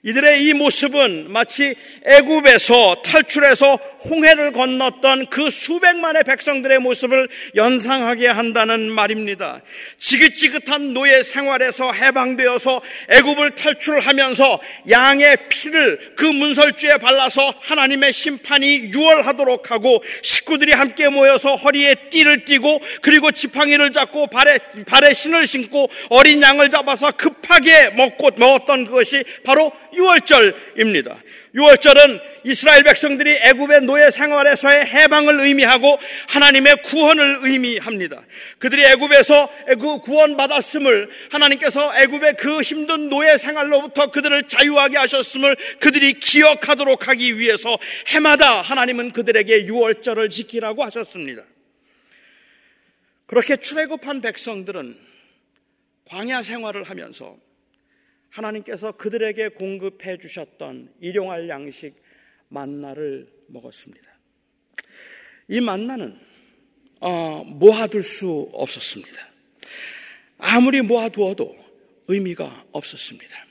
이들의 0.05 0.43
이 0.43 0.53
모습은 0.53 1.31
마치 1.31 1.75
애굽에서 2.05 3.03
탈출해서 3.05 3.75
홍해를 4.10 4.51
건넜던 4.51 5.27
그 5.27 5.50
수백만의 5.50 6.25
백성들의 6.25 6.79
모습을 6.79 7.29
연상하게 7.55 8.27
한다는 8.27 8.91
말입니다. 8.91 9.62
지긋지긋한 9.98 10.93
노예 10.93 11.24
생활에서 11.24 11.93
해방되어서 11.93 12.81
애굽을 13.12 13.51
탈출하면서 13.51 14.60
양의 14.89 15.38
피를 15.48 16.13
그 16.17 16.25
문설주에 16.25 16.98
발라서 16.98 17.53
하나님의 17.62 18.12
심판이 18.12 18.91
유월하도록 18.93 19.72
하고 19.72 20.03
식구들이 20.22 20.74
함께 20.74 21.07
모여서 21.07 21.55
허리에 21.55 21.95
띠를 22.10 22.43
띠고 22.43 22.81
그리고 23.01 23.31
지팡이를 23.31 23.93
잡고 23.93 24.27
발에 24.27 24.57
발에 24.86 25.13
신을 25.13 25.48
신고 25.48 25.89
어린 26.10 26.41
양을 26.41 26.69
잡아서 26.69 27.12
급하게 27.12 27.91
먹고 27.91 28.31
먹었던 28.36 28.86
그것이 28.86 29.24
바로 29.45 29.72
6월절입니다. 29.96 31.22
6월절은 31.56 32.22
이스라엘 32.46 32.84
백성들이 32.84 33.32
애굽의 33.32 33.82
노예 33.82 34.10
생활에서의 34.10 34.88
해방을 34.88 35.40
의미하고 35.42 36.00
하나님의 36.30 36.82
구원을 36.84 37.40
의미합니다. 37.44 38.24
그들이 38.58 38.84
애굽에서 38.86 39.50
그 39.80 40.00
구원 40.00 40.36
받았음을 40.36 41.10
하나님께서 41.32 41.96
애굽의 41.96 42.38
그 42.38 42.62
힘든 42.62 43.10
노예 43.10 43.38
생활로부터 43.38 44.10
그들을 44.10 44.48
자유하게 44.48 44.98
하셨음을 44.98 45.56
그들이 45.80 46.14
기억하도록 46.14 47.08
하기 47.08 47.38
위해서 47.38 47.78
해마다 48.08 48.62
하나님은 48.62 49.12
그들에게 49.12 49.66
6월절을 49.66 50.32
지키라고 50.32 50.84
하셨습니다. 50.86 51.44
그렇게 53.28 53.56
출애굽한 53.58 54.22
백성들은 54.22 54.98
광야 56.06 56.44
생활을 56.44 56.84
하면서 56.84 57.38
하나님께서 58.34 58.94
그들에게 58.94 59.50
공급해 59.50 60.18
주셨던 60.18 60.96
일용할 61.00 61.50
양식 61.50 62.02
만나를 62.50 63.31
먹었습니다. 63.48 64.12
이 65.50 65.62
만나는 65.62 66.20
어, 67.00 67.44
모아둘 67.44 68.01
수 68.01 68.50
없었습니다. 68.53 69.29
아무리 70.40 70.81
모아두어도 70.81 71.55
의미가 72.07 72.66
없었습니다. 72.72 73.46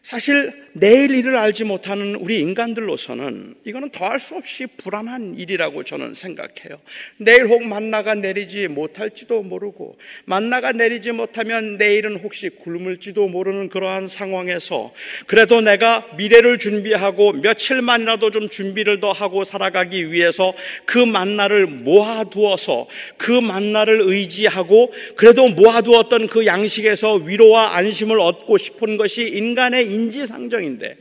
사실 0.00 0.67
내일 0.80 1.14
일을 1.14 1.36
알지 1.36 1.64
못하는 1.64 2.14
우리 2.14 2.40
인간들로서는 2.40 3.54
이거는 3.64 3.90
더할 3.90 4.20
수 4.20 4.36
없이 4.36 4.66
불안한 4.66 5.38
일이라고 5.38 5.84
저는 5.84 6.14
생각해요. 6.14 6.78
내일 7.16 7.46
혹 7.46 7.64
만나가 7.64 8.14
내리지 8.14 8.68
못할지도 8.68 9.42
모르고 9.42 9.96
만나가 10.24 10.72
내리지 10.72 11.12
못하면 11.12 11.76
내일은 11.76 12.16
혹시 12.16 12.48
굶을지도 12.50 13.28
모르는 13.28 13.68
그러한 13.68 14.08
상황에서 14.08 14.92
그래도 15.26 15.60
내가 15.60 16.06
미래를 16.16 16.58
준비하고 16.58 17.32
며칠만이라도 17.32 18.30
좀 18.30 18.48
준비를 18.48 19.00
더 19.00 19.12
하고 19.12 19.44
살아가기 19.44 20.12
위해서 20.12 20.52
그 20.84 20.98
만나를 20.98 21.66
모아두어서 21.66 22.86
그 23.16 23.32
만나를 23.32 24.02
의지하고 24.02 24.92
그래도 25.16 25.48
모아두었던 25.48 26.28
그 26.28 26.46
양식에서 26.46 27.14
위로와 27.14 27.76
안심을 27.76 28.20
얻고 28.20 28.58
싶은 28.58 28.96
것이 28.96 29.28
인간의 29.28 29.86
인지상정 29.86 30.67
인데 30.68 30.96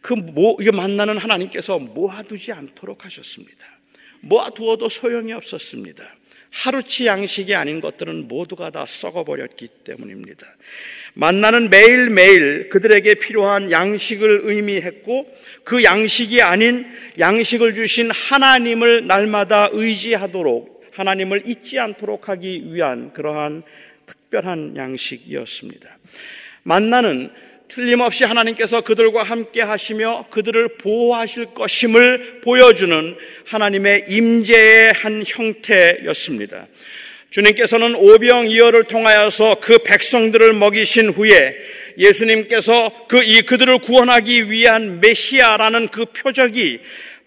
그 0.00 0.14
모, 0.14 0.58
이게 0.60 0.70
만나는 0.70 1.16
하나님께서 1.16 1.78
모아두지 1.78 2.52
않도록 2.52 3.04
하셨습니다. 3.04 3.66
모아두어도 4.20 4.88
소용이 4.88 5.32
없었습니다. 5.32 6.04
하루치 6.50 7.06
양식이 7.06 7.54
아닌 7.54 7.80
것들은 7.80 8.28
모두가 8.28 8.70
다 8.70 8.84
썩어버렸기 8.84 9.68
때문입니다. 9.84 10.46
만나는 11.14 11.70
매일매일 11.70 12.68
그들에게 12.68 13.14
필요한 13.14 13.70
양식을 13.70 14.42
의미했고 14.44 15.34
그 15.64 15.82
양식이 15.82 16.42
아닌 16.42 16.86
양식을 17.18 17.74
주신 17.74 18.10
하나님을 18.10 19.06
날마다 19.06 19.70
의지하도록 19.72 20.90
하나님을 20.92 21.44
잊지 21.46 21.78
않도록 21.78 22.28
하기 22.28 22.74
위한 22.74 23.10
그러한 23.12 23.62
특별한 24.04 24.76
양식이었습니다. 24.76 25.98
만나는 26.64 27.32
틀림없이 27.74 28.24
하나님께서 28.24 28.82
그들과 28.82 29.22
함께 29.22 29.62
하시며 29.62 30.26
그들을 30.28 30.76
보호하실 30.76 31.54
것임을 31.54 32.42
보여주는 32.42 33.16
하나님의 33.46 34.04
임재의 34.08 34.92
한 34.92 35.24
형태였습니다. 35.26 36.66
주님께서는 37.30 37.94
오병이어를 37.94 38.84
통하여서 38.84 39.60
그 39.62 39.78
백성들을 39.78 40.52
먹이신 40.52 41.08
후에 41.08 41.56
예수님께서 41.96 43.06
그 43.08 43.22
이 43.24 43.40
그들을 43.40 43.78
구원하기 43.78 44.50
위한 44.50 45.00
메시아라는 45.00 45.88
그 45.88 46.04
표적이 46.04 46.78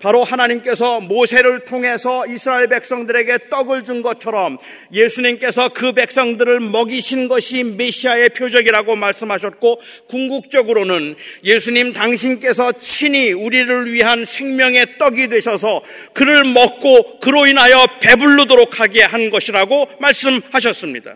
바로 0.06 0.24
하나님께서 0.24 1.00
모세를 1.00 1.66
통해서 1.66 2.28
이스라엘 2.28 2.68
백성들에게 2.68 3.50
떡을 3.50 3.84
준 3.84 4.04
것처럼 4.04 4.60
예수님께서 4.94 5.70
그 5.70 5.94
백성들을 5.94 6.60
먹이신 6.60 7.28
것이 7.28 7.64
메시아의 7.64 8.30
표적이라고 8.30 8.96
말씀하셨고 8.98 9.82
궁극적으로는 10.08 11.16
예수님 11.44 11.94
당신께서 11.94 12.72
친히 12.74 13.32
우리를 13.32 13.92
위한 13.92 14.26
생명의 14.26 15.00
떡이 15.00 15.28
되셔서 15.30 15.82
그를 16.14 16.44
먹고 16.44 17.18
그로 17.20 17.48
인하여 17.48 17.88
배불르도록 18.00 18.80
하게 18.80 19.02
한 19.02 19.32
것이라고 19.32 19.90
말씀하셨습니다. 20.00 21.16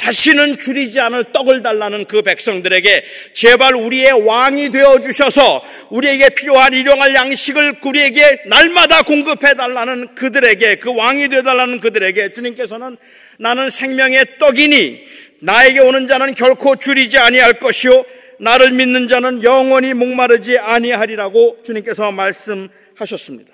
다시는 0.00 0.58
줄이지 0.58 0.98
않을 0.98 1.32
떡을 1.32 1.62
달라는 1.62 2.06
그 2.06 2.22
백성들에게 2.22 3.04
제발 3.34 3.74
우리의 3.74 4.26
왕이 4.26 4.70
되어 4.70 5.00
주셔서 5.00 5.62
우리에게 5.90 6.30
필요한 6.30 6.72
일용할 6.72 7.14
양식을 7.14 7.74
우리에게 7.84 8.44
날마다 8.46 9.02
공급해 9.02 9.54
달라는 9.54 10.14
그들에게 10.14 10.76
그 10.76 10.94
왕이 10.94 11.28
되어 11.28 11.42
달라는 11.42 11.80
그들에게 11.80 12.32
주님께서는 12.32 12.96
나는 13.38 13.68
생명의 13.68 14.38
떡이니 14.38 15.10
나에게 15.42 15.80
오는 15.80 16.06
자는 16.06 16.32
결코 16.34 16.76
줄이지 16.76 17.18
아니할 17.18 17.58
것이요 17.58 18.04
나를 18.40 18.72
믿는 18.72 19.08
자는 19.08 19.44
영원히 19.44 19.92
목마르지 19.92 20.58
아니하리라고 20.58 21.58
주님께서 21.62 22.10
말씀하셨습니다. 22.10 23.52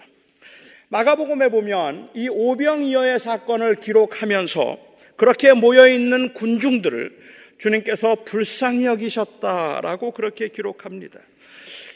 마가복음에 0.88 1.48
보면 1.48 2.10
이 2.14 2.28
오병이어의 2.28 3.18
사건을 3.18 3.74
기록하면서 3.74 4.85
그렇게 5.16 5.52
모여 5.52 5.88
있는 5.88 6.32
군중들을 6.34 7.26
주님께서 7.58 8.24
불쌍히 8.24 8.84
여기셨다라고 8.86 10.12
그렇게 10.12 10.48
기록합니다. 10.48 11.18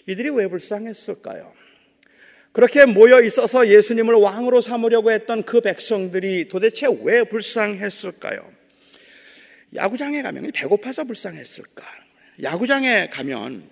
이들이 0.06 0.30
왜 0.30 0.46
불쌍했을까요? 0.48 1.52
그렇게 2.52 2.84
모여 2.84 3.22
있어서 3.22 3.68
예수님을 3.68 4.14
왕으로 4.14 4.60
삼으려고 4.60 5.12
했던 5.12 5.42
그 5.44 5.60
백성들이 5.60 6.48
도대체 6.48 6.86
왜 7.02 7.22
불쌍했을까요? 7.24 8.40
야구장에 9.74 10.22
가면 10.22 10.50
배고파서 10.52 11.04
불쌍했을까? 11.04 11.84
야구장에 12.42 13.08
가면 13.10 13.62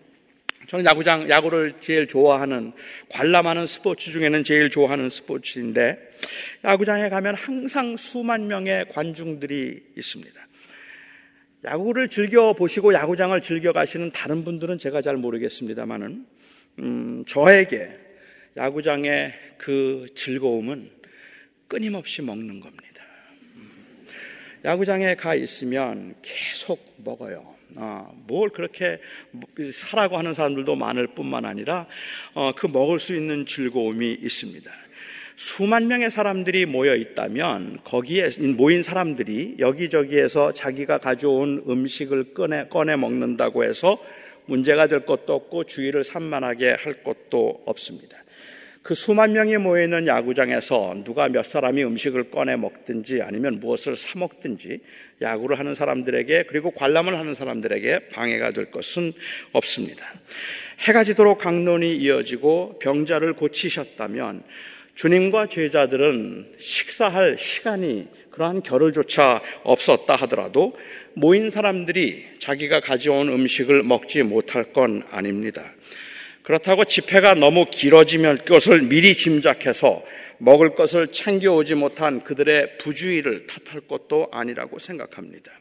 저는 0.68 0.84
야구장 0.84 1.30
야구를 1.30 1.76
제일 1.80 2.06
좋아하는 2.06 2.72
관람하는 3.08 3.66
스포츠 3.66 4.12
중에는 4.12 4.44
제일 4.44 4.68
좋아하는 4.68 5.08
스포츠인데 5.08 5.98
야구장에 6.62 7.08
가면 7.08 7.34
항상 7.36 7.96
수만 7.96 8.48
명의 8.48 8.86
관중들이 8.90 9.82
있습니다. 9.96 10.48
야구를 11.64 12.08
즐겨 12.08 12.52
보시고 12.52 12.92
야구장을 12.92 13.40
즐겨 13.40 13.72
가시는 13.72 14.10
다른 14.12 14.44
분들은 14.44 14.76
제가 14.76 15.00
잘 15.00 15.16
모르겠습니다만은 15.16 16.26
음, 16.80 17.24
저에게 17.26 17.88
야구장의 18.58 19.32
그 19.56 20.04
즐거움은 20.14 20.90
끊임없이 21.66 22.20
먹는 22.20 22.60
겁니다. 22.60 23.04
음, 23.56 23.70
야구장에 24.66 25.14
가 25.14 25.34
있으면 25.34 26.14
계속 26.20 26.94
먹어요. 26.98 27.57
어, 27.76 28.14
뭘 28.26 28.48
그렇게 28.50 28.98
사라고 29.72 30.16
하는 30.16 30.34
사람들도 30.34 30.74
많을 30.74 31.08
뿐만 31.08 31.44
아니라 31.44 31.86
어, 32.34 32.52
그 32.56 32.66
먹을 32.66 32.98
수 32.98 33.14
있는 33.14 33.44
즐거움이 33.46 34.12
있습니다. 34.12 34.70
수만 35.36 35.86
명의 35.86 36.10
사람들이 36.10 36.66
모여 36.66 36.96
있다면 36.96 37.78
거기에 37.84 38.28
모인 38.56 38.82
사람들이 38.82 39.56
여기저기에서 39.60 40.52
자기가 40.52 40.98
가져온 40.98 41.62
음식을 41.68 42.34
꺼내, 42.34 42.66
꺼내 42.68 42.96
먹는다고 42.96 43.62
해서 43.62 44.02
문제가 44.46 44.88
될 44.88 45.04
것도 45.04 45.34
없고 45.34 45.64
주의를 45.64 46.02
산만하게 46.02 46.70
할 46.70 47.04
것도 47.04 47.62
없습니다. 47.66 48.16
그 48.88 48.94
수만 48.94 49.34
명이 49.34 49.58
모여있는 49.58 50.06
야구장에서 50.06 51.02
누가 51.04 51.28
몇 51.28 51.44
사람이 51.44 51.84
음식을 51.84 52.30
꺼내 52.30 52.56
먹든지 52.56 53.20
아니면 53.20 53.60
무엇을 53.60 53.96
사 53.96 54.18
먹든지 54.18 54.80
야구를 55.20 55.58
하는 55.58 55.74
사람들에게 55.74 56.44
그리고 56.48 56.70
관람을 56.70 57.18
하는 57.18 57.34
사람들에게 57.34 58.08
방해가 58.08 58.52
될 58.52 58.70
것은 58.70 59.12
없습니다. 59.52 60.06
해가 60.86 61.04
지도록 61.04 61.36
강론이 61.36 61.96
이어지고 61.96 62.78
병자를 62.78 63.34
고치셨다면 63.34 64.42
주님과 64.94 65.48
제자들은 65.48 66.54
식사할 66.56 67.36
시간이 67.36 68.06
그러한 68.30 68.62
결을조차 68.62 69.42
없었다 69.64 70.16
하더라도 70.16 70.74
모인 71.12 71.50
사람들이 71.50 72.24
자기가 72.38 72.80
가져온 72.80 73.28
음식을 73.28 73.82
먹지 73.82 74.22
못할 74.22 74.72
건 74.72 75.02
아닙니다. 75.10 75.74
그렇다고 76.48 76.86
집회가 76.86 77.34
너무 77.34 77.66
길어지면 77.66 78.38
그것을 78.38 78.80
미리 78.80 79.12
짐작해서 79.12 80.02
먹을 80.38 80.74
것을 80.74 81.08
챙겨오지 81.08 81.74
못한 81.74 82.24
그들의 82.24 82.78
부주의를 82.78 83.46
탓할 83.46 83.82
것도 83.82 84.28
아니라고 84.32 84.78
생각합니다. 84.78 85.52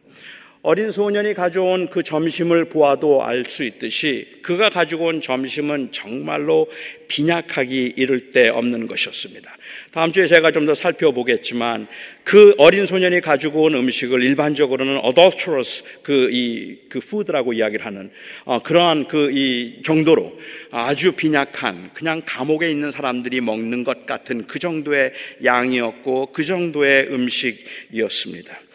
어린 0.67 0.91
소년이 0.91 1.33
가져온 1.33 1.87
그 1.87 2.03
점심을 2.03 2.65
보아도 2.65 3.23
알 3.23 3.45
수 3.47 3.63
있듯이 3.63 4.27
그가 4.41 4.69
가지고 4.69 5.05
온 5.05 5.21
점심은 5.21 5.93
정말로 5.93 6.67
빈약하기 7.07 7.93
이를 7.95 8.33
데 8.33 8.49
없는 8.49 8.85
것이었습니다. 8.87 9.55
다음 9.91 10.11
주에 10.11 10.27
제가 10.27 10.51
좀 10.51 10.65
더 10.65 10.73
살펴보겠지만 10.73 11.87
그 12.25 12.53
어린 12.57 12.85
소년이 12.85 13.21
가지고 13.21 13.63
온 13.63 13.75
음식을 13.75 14.21
일반적으로는 14.21 14.99
adulterous 15.05 15.85
그 16.03 16.29
이그 16.31 16.89
그 16.89 16.99
푸드라고 16.99 17.53
이야기를 17.53 17.85
하는 17.85 18.11
어, 18.43 18.59
그러한 18.61 19.07
그 19.07 19.31
이 19.31 19.81
정도로 19.85 20.37
아주 20.71 21.13
빈약한 21.13 21.91
그냥 21.93 22.21
감옥에 22.25 22.69
있는 22.69 22.91
사람들이 22.91 23.39
먹는 23.39 23.85
것 23.85 24.05
같은 24.05 24.45
그 24.45 24.59
정도의 24.59 25.13
양이었고 25.45 26.33
그 26.33 26.43
정도의 26.43 27.07
음식이었습니다. 27.13 28.66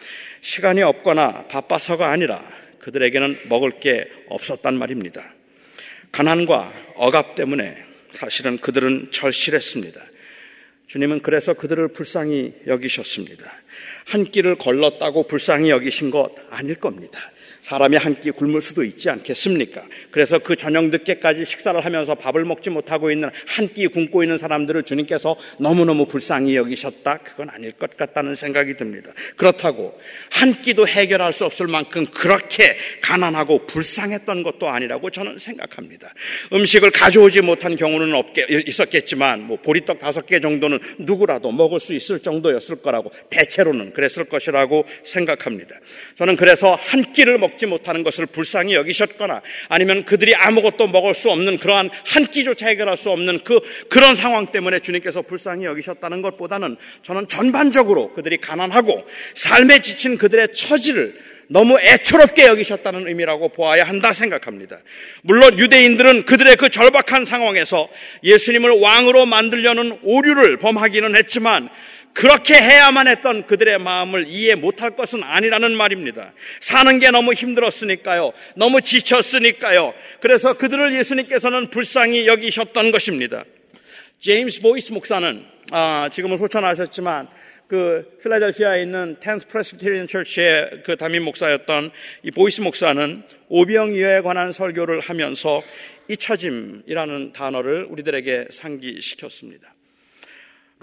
시간이 0.43 0.81
없거나 0.81 1.45
바빠서가 1.47 2.09
아니라 2.09 2.45
그들에게는 2.79 3.43
먹을 3.47 3.79
게 3.79 4.11
없었단 4.27 4.77
말입니다. 4.77 5.23
가난과 6.11 6.71
억압 6.95 7.35
때문에 7.35 7.85
사실은 8.11 8.57
그들은 8.57 9.07
절실했습니다. 9.11 10.01
주님은 10.87 11.21
그래서 11.21 11.53
그들을 11.53 11.87
불쌍히 11.93 12.53
여기셨습니다. 12.67 13.49
한 14.07 14.25
끼를 14.25 14.57
걸렀다고 14.57 15.27
불쌍히 15.27 15.69
여기신 15.69 16.11
것 16.11 16.35
아닐 16.49 16.75
겁니다. 16.75 17.19
사람이 17.63 17.97
한 17.97 18.13
끼 18.13 18.29
굶을 18.31 18.61
수도 18.61 18.83
있지 18.83 19.09
않겠습니까? 19.09 19.83
그래서 20.11 20.37
그 20.37 20.55
저녁 20.55 20.85
늦게까지 20.89 21.45
식사를 21.45 21.83
하면서 21.83 22.13
밥을 22.13 22.45
먹지 22.45 22.69
못하고 22.69 23.09
있는 23.09 23.29
한 23.47 23.67
끼 23.73 23.87
굶고 23.87 24.21
있는 24.23 24.37
사람들을 24.37 24.83
주님께서 24.83 25.35
너무너무 25.57 26.05
불쌍히 26.05 26.55
여기셨다? 26.57 27.17
그건 27.19 27.49
아닐 27.49 27.71
것 27.71 27.97
같다는 27.97 28.35
생각이 28.35 28.75
듭니다. 28.75 29.11
그렇다고 29.37 29.97
한 30.31 30.61
끼도 30.61 30.87
해결할 30.87 31.33
수 31.33 31.45
없을 31.45 31.67
만큼 31.67 32.05
그렇게 32.05 32.75
가난하고 33.01 33.65
불쌍했던 33.65 34.43
것도 34.43 34.67
아니라고 34.69 35.09
저는 35.09 35.39
생각합니다. 35.39 36.13
음식을 36.51 36.91
가져오지 36.91 37.41
못한 37.41 37.75
경우는 37.75 38.13
없게, 38.13 38.45
있었겠지만 38.67 39.41
뭐 39.41 39.57
보리떡 39.57 39.97
다섯 39.99 40.25
개 40.27 40.39
정도는 40.39 40.79
누구라도 40.99 41.51
먹을 41.51 41.79
수 41.79 41.93
있을 41.93 42.19
정도였을 42.19 42.75
거라고 42.81 43.11
대체로는 43.29 43.93
그랬을 43.93 44.25
것이라고 44.25 44.85
생각합니다. 45.03 45.75
저는 46.15 46.35
그래서 46.35 46.75
한 46.75 47.11
끼를 47.13 47.37
먹 47.37 47.52
먹지 47.53 47.65
못하는 47.65 48.03
것을 48.03 48.25
불쌍히 48.25 48.73
여기셨거나 48.75 49.41
아니면 49.69 50.03
그들이 50.03 50.35
아무것도 50.35 50.87
먹을 50.87 51.13
수 51.13 51.29
없는 51.29 51.57
그러한 51.57 51.89
한 52.05 52.25
끼조차 52.25 52.67
해결할 52.67 52.97
수 52.97 53.09
없는 53.09 53.39
그 53.43 53.59
그런 53.89 54.15
상황 54.15 54.47
때문에 54.47 54.79
주님께서 54.79 55.21
불쌍히 55.21 55.65
여기셨다는 55.65 56.21
것보다는 56.21 56.77
저는 57.03 57.27
전반적으로 57.27 58.13
그들이 58.13 58.37
가난하고 58.37 59.05
삶에 59.35 59.81
지친 59.81 60.17
그들의 60.17 60.49
처지를 60.53 61.13
너무 61.47 61.77
애처롭게 61.79 62.45
여기셨다는 62.47 63.07
의미라고 63.07 63.49
보아야 63.49 63.83
한다 63.83 64.13
생각합니다. 64.13 64.79
물론 65.23 65.59
유대인들은 65.59 66.25
그들의 66.25 66.55
그 66.55 66.69
절박한 66.69 67.25
상황에서 67.25 67.87
예수님을 68.23 68.79
왕으로 68.79 69.25
만들려는 69.25 69.99
오류를 70.03 70.57
범하기는 70.57 71.15
했지만 71.15 71.69
그렇게 72.13 72.53
해야만 72.55 73.07
했던 73.07 73.45
그들의 73.45 73.79
마음을 73.79 74.27
이해 74.27 74.55
못할 74.55 74.95
것은 74.95 75.23
아니라는 75.23 75.75
말입니다. 75.75 76.33
사는 76.59 76.99
게 76.99 77.11
너무 77.11 77.33
힘들었으니까요. 77.33 78.31
너무 78.55 78.81
지쳤으니까요. 78.81 79.93
그래서 80.21 80.53
그들을 80.53 80.93
예수님께서는 80.93 81.69
불쌍히 81.69 82.27
여기셨던 82.27 82.91
것입니다. 82.91 83.43
제임스 84.19 84.61
보이스 84.61 84.93
목사는 84.93 85.45
아, 85.71 86.09
지금은 86.11 86.37
소천하셨지만 86.37 87.27
그 87.67 88.17
필라델피아에 88.21 88.83
있는 88.83 89.17
Tenth 89.19 89.47
Presbyterian 89.47 90.07
Church의 90.07 90.83
그 90.85 90.95
담임 90.95 91.23
목사였던 91.23 91.91
이 92.23 92.31
보이스 92.31 92.61
목사는 92.61 93.23
오병이어에 93.49 94.21
관한 94.21 94.51
설교를 94.51 94.99
하면서 94.99 95.63
잊혀짐이라는 96.07 97.33
단어를 97.33 97.87
우리들에게 97.89 98.47
상기시켰습니다. 98.51 99.72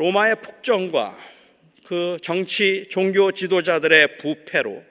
로마의 0.01 0.37
폭정과 0.37 1.15
그 1.85 2.17
정치 2.23 2.87
종교 2.89 3.33
지도자들의 3.33 4.17
부패로 4.17 4.83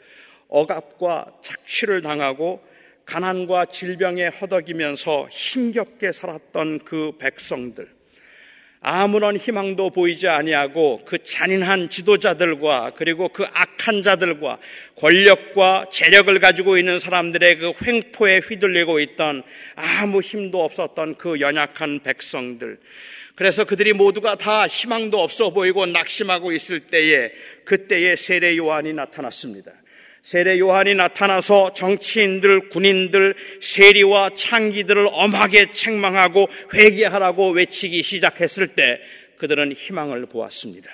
억압과 0.50 1.34
착취를 1.42 2.04
당하고 2.04 2.64
가난과 3.06 3.66
질병에 3.66 4.28
허덕이면서 4.28 5.28
힘겹게 5.32 6.12
살았던 6.12 6.82
그 6.86 7.14
백성들. 7.18 7.88
아무런 8.82 9.36
희망도 9.36 9.90
보이지 9.90 10.28
아니하고 10.28 11.02
그 11.06 11.18
잔인한 11.18 11.90
지도자들과 11.90 12.94
그리고 12.96 13.30
그 13.30 13.46
악한 13.52 14.04
자들과 14.04 14.60
권력과 14.96 15.88
재력을 15.90 16.40
가지고 16.40 16.78
있는 16.78 17.00
사람들의 17.00 17.58
그 17.58 17.72
횡포에 17.84 18.42
휘둘리고 18.48 19.00
있던 19.00 19.42
아무 19.76 20.22
힘도 20.22 20.64
없었던 20.64 21.16
그 21.16 21.40
연약한 21.40 22.02
백성들 22.04 22.80
그래서 23.40 23.64
그들이 23.64 23.94
모두가 23.94 24.36
다 24.36 24.68
희망도 24.68 25.18
없어 25.18 25.52
보이고 25.52 25.86
낙심하고 25.86 26.52
있을 26.52 26.82
때에 26.82 27.32
그때에 27.64 28.18
세례 28.18 28.58
요한이 28.58 28.92
나타났습니다. 28.92 29.72
세례 30.22 30.60
요한이 30.60 30.96
나타나서 30.96 31.72
정치인들, 31.72 32.68
군인들, 32.68 33.36
세리와 33.62 34.32
창기들을 34.36 35.08
엄하게 35.14 35.72
책망하고 35.72 36.50
회개하라고 36.74 37.52
외치기 37.52 38.04
시작했을 38.04 38.76
때 38.76 39.00
그들은 39.38 39.72
희망을 39.72 40.26
보았습니다. 40.26 40.94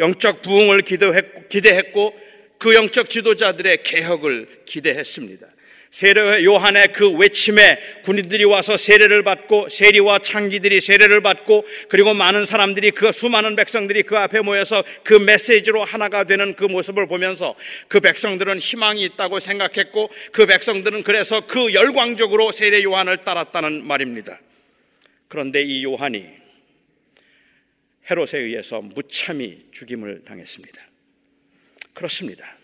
영적 0.00 0.42
부흥을 0.42 0.82
기대했고 0.82 2.14
그 2.58 2.74
영적 2.74 3.08
지도자들의 3.08 3.84
개혁을 3.84 4.64
기대했습니다. 4.64 5.46
세례 5.90 6.44
요한의 6.44 6.92
그 6.92 7.10
외침에 7.10 7.76
군인들이 8.04 8.44
와서 8.44 8.76
세례를 8.76 9.24
받고 9.24 9.68
세리와 9.68 10.20
창기들이 10.20 10.80
세례를 10.80 11.20
받고 11.20 11.66
그리고 11.88 12.14
많은 12.14 12.44
사람들이 12.44 12.92
그 12.92 13.10
수많은 13.10 13.56
백성들이 13.56 14.04
그 14.04 14.16
앞에 14.16 14.40
모여서 14.40 14.84
그 15.02 15.14
메시지로 15.14 15.82
하나가 15.82 16.22
되는 16.22 16.54
그 16.54 16.64
모습을 16.64 17.08
보면서 17.08 17.56
그 17.88 17.98
백성들은 17.98 18.58
희망이 18.58 19.02
있다고 19.02 19.40
생각했고 19.40 20.08
그 20.30 20.46
백성들은 20.46 21.02
그래서 21.02 21.44
그 21.46 21.74
열광적으로 21.74 22.52
세례 22.52 22.84
요한을 22.84 23.24
따랐다는 23.24 23.84
말입니다. 23.84 24.40
그런데 25.26 25.60
이 25.60 25.82
요한이 25.82 26.24
헤롯에 28.08 28.38
의해서 28.38 28.80
무참히 28.80 29.66
죽임을 29.72 30.22
당했습니다. 30.22 30.80
그렇습니다. 31.94 32.56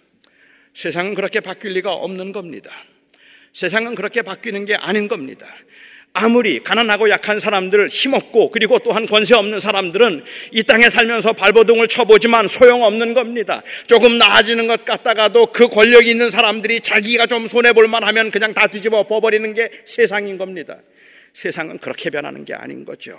세상은 0.74 1.14
그렇게 1.14 1.40
바뀔 1.40 1.72
리가 1.72 1.92
없는 1.92 2.30
겁니다. 2.30 2.70
세상은 3.56 3.94
그렇게 3.94 4.20
바뀌는 4.20 4.66
게 4.66 4.74
아닌 4.74 5.08
겁니다. 5.08 5.46
아무리 6.12 6.62
가난하고 6.62 7.08
약한 7.08 7.38
사람들, 7.38 7.88
힘없고 7.88 8.50
그리고 8.50 8.78
또한 8.80 9.06
권세 9.06 9.34
없는 9.34 9.60
사람들은 9.60 10.24
이 10.52 10.62
땅에 10.62 10.90
살면서 10.90 11.32
발버둥을 11.32 11.88
쳐보지만 11.88 12.48
소용없는 12.48 13.14
겁니다. 13.14 13.62
조금 13.86 14.18
나아지는 14.18 14.66
것 14.66 14.84
같다가도 14.84 15.52
그 15.52 15.68
권력이 15.68 16.10
있는 16.10 16.28
사람들이 16.28 16.80
자기가 16.80 17.26
좀 17.28 17.46
손해볼만 17.46 18.04
하면 18.04 18.30
그냥 18.30 18.52
다 18.52 18.66
뒤집어 18.66 19.04
버버리는 19.04 19.54
게 19.54 19.70
세상인 19.86 20.36
겁니다. 20.36 20.76
세상은 21.32 21.78
그렇게 21.78 22.10
변하는 22.10 22.44
게 22.44 22.52
아닌 22.52 22.84
거죠. 22.84 23.18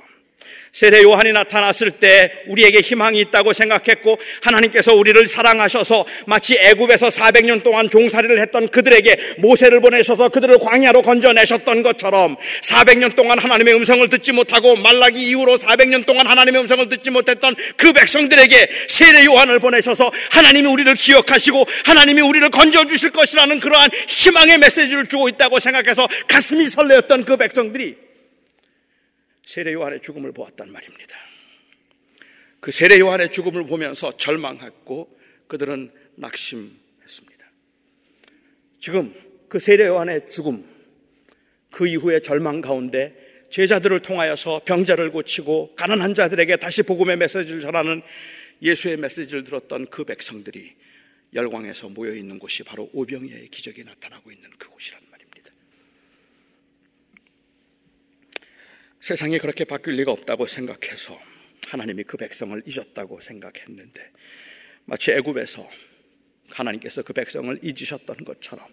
세례 0.78 1.02
요한이 1.02 1.32
나타났을 1.32 1.90
때 1.90 2.32
우리에게 2.50 2.82
희망이 2.82 3.20
있다고 3.22 3.52
생각했고 3.52 4.20
하나님께서 4.44 4.94
우리를 4.94 5.28
사랑하셔서 5.28 6.06
마치 6.28 6.54
애굽에서 6.54 7.10
400년 7.10 7.64
동안 7.64 7.90
종살이를 7.90 8.40
했던 8.40 8.68
그들에게 8.68 9.38
모세를 9.40 9.82
보내셔서 9.82 10.30
그들을 10.30 10.60
광야로 10.60 11.02
건져내셨던 11.02 11.82
것처럼 11.82 12.36
400년 12.62 13.16
동안 13.16 13.40
하나님의 13.40 13.74
음성을 13.74 14.08
듣지 14.10 14.34
못하고 14.34 14.76
말라기 14.76 15.28
이후로 15.30 15.58
400년 15.58 16.06
동안 16.06 16.28
하나님의 16.28 16.62
음성을 16.62 16.88
듣지 16.90 17.10
못했던 17.10 17.56
그 17.76 17.92
백성들에게 17.94 18.68
세례 18.88 19.26
요한을 19.26 19.60
보내셔서 19.60 20.12
하나님이 20.30 20.68
우리를 20.68 20.94
기억하시고 20.94 21.66
하나님이 21.86 22.22
우리를 22.22 22.48
건져 22.52 22.86
주실 22.86 23.10
것이라는 23.10 23.60
그러한 23.60 23.90
희망의 24.08 24.60
메시지를 24.60 25.08
주고 25.08 25.28
있다고 25.28 25.60
생각해서 25.60 26.08
가슴이 26.28 26.68
설레었던 26.68 27.26
그 27.26 27.36
백성들이 27.38 28.07
세례 29.48 29.72
요한의 29.72 30.02
죽음을 30.02 30.34
보았단 30.34 30.70
말입니다. 30.70 31.16
그 32.60 32.70
세례 32.74 33.00
요한의 33.00 33.32
죽음을 33.32 33.66
보면서 33.66 34.16
절망했고 34.18 35.18
그들은 35.48 35.90
낙심했습니다. 36.16 37.52
지금 38.82 39.16
그 39.48 39.60
세례 39.60 39.88
요한의 39.88 40.30
죽음, 40.30 40.66
그 41.72 41.88
이후의 41.88 42.24
절망 42.24 42.60
가운데 42.60 43.16
제자들을 43.50 44.02
통하여서 44.02 44.64
병자를 44.66 45.12
고치고 45.12 45.76
가난한 45.76 46.14
자들에게 46.14 46.58
다시 46.58 46.84
복음의 46.84 47.16
메시지를 47.16 47.62
전하는 47.62 48.02
예수의 48.62 48.98
메시지를 48.98 49.46
들었던 49.46 49.88
그 49.88 50.04
백성들이 50.04 50.76
열광에서 51.34 51.88
모여 51.88 52.14
있는 52.14 52.38
곳이 52.38 52.64
바로 52.64 52.90
오병이의 52.92 53.48
기적이 53.48 53.86
나타나고 53.86 54.30
있는 54.30 54.50
그곳이란 54.58 55.07
세상이 59.08 59.40
그렇게 59.40 59.64
바뀔 59.64 59.94
리가 59.94 60.12
없다고 60.12 60.48
생각해서 60.48 61.18
하나님이 61.68 62.04
그 62.04 62.18
백성을 62.18 62.62
잊었다고 62.66 63.22
생각했는데 63.22 64.12
마치 64.84 65.12
애굽에서 65.12 65.66
하나님께서 66.50 67.04
그 67.04 67.14
백성을 67.14 67.58
잊으셨던 67.62 68.26
것처럼 68.26 68.66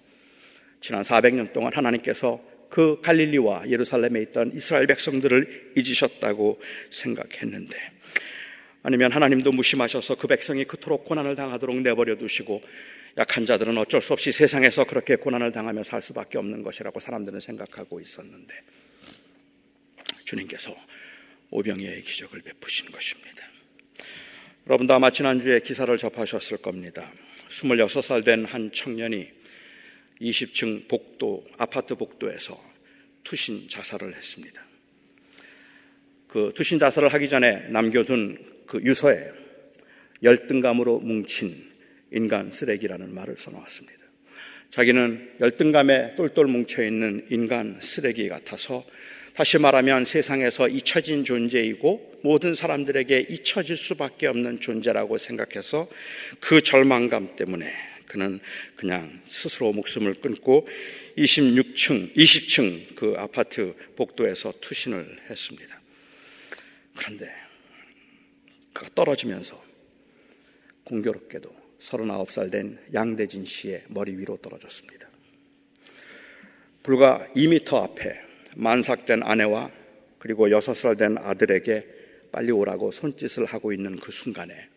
지난 0.80 1.02
400년 1.02 1.52
동안 1.52 1.72
하나님께서 1.72 2.44
그 2.68 3.00
갈릴리와 3.00 3.70
예루살렘에 3.70 4.22
있던 4.22 4.50
이스라엘 4.56 4.88
백성들을 4.88 5.74
잊으셨다고 5.76 6.60
생각했는데 6.90 7.78
아니면 8.82 9.12
하나님도 9.12 9.52
무심하셔서 9.52 10.16
그 10.16 10.26
백성이 10.26 10.64
그토록 10.64 11.04
고난을 11.04 11.36
당하도록 11.36 11.80
내버려 11.82 12.18
두시고 12.18 12.60
약한 13.18 13.46
자들은 13.46 13.78
어쩔 13.78 14.02
수 14.02 14.12
없이 14.12 14.32
세상에서 14.32 14.82
그렇게 14.82 15.14
고난을 15.14 15.52
당하며 15.52 15.84
살 15.84 16.02
수밖에 16.02 16.38
없는 16.38 16.64
것이라고 16.64 16.98
사람들은 16.98 17.38
생각하고 17.38 18.00
있었는데 18.00 18.52
주님께서 20.34 20.74
오병이의 21.50 22.02
기적을 22.02 22.42
베푸신 22.42 22.90
것입니다. 22.90 23.46
여러분 24.66 24.86
도 24.86 24.94
아마 24.94 25.10
지난주에 25.10 25.60
기사를 25.60 25.96
접하셨을 25.96 26.58
겁니다. 26.58 27.10
26살 27.48 28.24
된 28.24 28.44
한 28.44 28.72
청년이 28.72 29.30
20층 30.20 30.88
복도, 30.88 31.46
아파트 31.58 31.94
복도에서 31.94 32.58
투신 33.24 33.68
자살을 33.68 34.14
했습니다. 34.14 34.64
그 36.28 36.52
투신 36.54 36.78
자살을 36.78 37.12
하기 37.14 37.28
전에 37.28 37.68
남겨둔 37.68 38.64
그 38.66 38.80
유서에 38.82 39.30
열등감으로 40.22 41.00
뭉친 41.00 41.54
인간 42.12 42.50
쓰레기라는 42.50 43.14
말을 43.14 43.36
써놓았습니다. 43.36 44.04
자기는 44.70 45.36
열등감에 45.40 46.14
똘똘 46.16 46.46
뭉쳐 46.46 46.82
있는 46.82 47.26
인간 47.30 47.78
쓰레기 47.80 48.28
같아서 48.28 48.84
다시 49.34 49.58
말하면 49.58 50.04
세상에서 50.04 50.68
잊혀진 50.68 51.24
존재이고 51.24 52.20
모든 52.22 52.54
사람들에게 52.54 53.26
잊혀질 53.28 53.76
수밖에 53.76 54.28
없는 54.28 54.60
존재라고 54.60 55.18
생각해서 55.18 55.88
그 56.38 56.62
절망감 56.62 57.34
때문에 57.34 57.68
그는 58.06 58.38
그냥 58.76 59.20
스스로 59.26 59.72
목숨을 59.72 60.14
끊고 60.14 60.68
26층, 61.18 62.14
20층 62.14 62.94
그 62.94 63.14
아파트 63.16 63.74
복도에서 63.96 64.52
투신을 64.60 65.04
했습니다. 65.28 65.80
그런데 66.96 67.28
그가 68.72 68.88
떨어지면서 68.94 69.60
공교롭게도 70.84 71.50
39살 71.80 72.52
된 72.52 72.78
양대진 72.94 73.44
씨의 73.44 73.82
머리 73.88 74.16
위로 74.16 74.36
떨어졌습니다. 74.36 75.10
불과 76.84 77.26
2미터 77.34 77.82
앞에 77.82 78.23
만삭된 78.54 79.22
아내와 79.22 79.70
그리고 80.18 80.50
여섯 80.50 80.74
살 80.74 80.96
된 80.96 81.18
아들에게 81.18 81.86
빨리 82.32 82.50
오라고 82.50 82.90
손짓을 82.90 83.44
하고 83.44 83.72
있는 83.72 83.96
그 83.96 84.10
순간에 84.10 84.68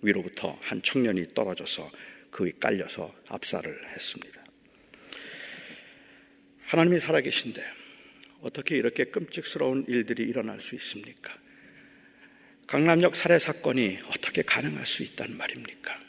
위로부터 0.00 0.56
한 0.62 0.80
청년이 0.82 1.34
떨어져서 1.34 1.90
그위 2.30 2.52
깔려서 2.58 3.12
압살을 3.28 3.70
했습니다. 3.94 4.42
하나님이 6.66 6.98
살아계신데 6.98 7.62
어떻게 8.40 8.76
이렇게 8.76 9.04
끔찍스러운 9.04 9.84
일들이 9.88 10.24
일어날 10.24 10.58
수 10.58 10.74
있습니까? 10.76 11.34
강남역 12.66 13.14
살해 13.14 13.38
사건이 13.38 13.98
어떻게 14.08 14.42
가능할 14.42 14.86
수 14.86 15.02
있단 15.02 15.36
말입니까? 15.36 16.00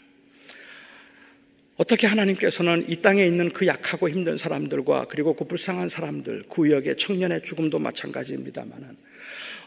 어떻게 1.77 2.05
하나님께서는 2.05 2.85
이 2.87 2.97
땅에 3.01 3.25
있는 3.25 3.51
그 3.51 3.65
약하고 3.65 4.09
힘든 4.09 4.37
사람들과 4.37 5.05
그리고 5.09 5.33
그 5.33 5.45
불쌍한 5.45 5.89
사람들, 5.89 6.43
구역의 6.47 6.97
청년의 6.97 7.41
죽음도 7.41 7.79
마찬가지입니다만은 7.79 8.95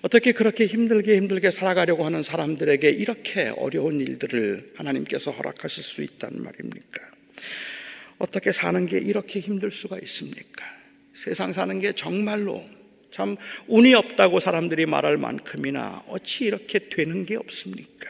어떻게 0.02 0.32
그렇게 0.32 0.66
힘들게 0.66 1.16
힘들게 1.16 1.50
살아가려고 1.50 2.04
하는 2.04 2.22
사람들에게 2.22 2.88
이렇게 2.90 3.52
어려운 3.56 4.00
일들을 4.00 4.74
하나님께서 4.76 5.32
허락하실 5.32 5.82
수 5.82 6.02
있단 6.02 6.30
말입니까? 6.42 7.02
어떻게 8.18 8.52
사는 8.52 8.86
게 8.86 8.98
이렇게 8.98 9.40
힘들 9.40 9.70
수가 9.70 9.98
있습니까? 10.02 10.64
세상 11.12 11.52
사는 11.52 11.80
게 11.80 11.92
정말로 11.92 12.64
참 13.10 13.36
운이 13.66 13.94
없다고 13.94 14.38
사람들이 14.38 14.86
말할 14.86 15.16
만큼이나 15.16 16.04
어찌 16.08 16.44
이렇게 16.44 16.78
되는 16.78 17.26
게 17.26 17.36
없습니까? 17.36 18.08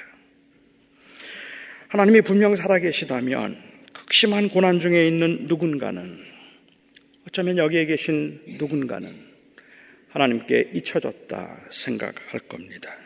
하나님이 1.88 2.22
분명 2.22 2.54
살아계시다면 2.54 3.56
극심한 4.06 4.48
고난 4.48 4.78
중에 4.78 5.08
있는 5.08 5.46
누군가는 5.48 6.18
어쩌면 7.26 7.58
여기에 7.58 7.86
계신 7.86 8.40
누군가는 8.56 9.12
하나님께 10.10 10.70
잊혀졌다 10.72 11.68
생각할 11.72 12.40
겁니다. 12.48 12.96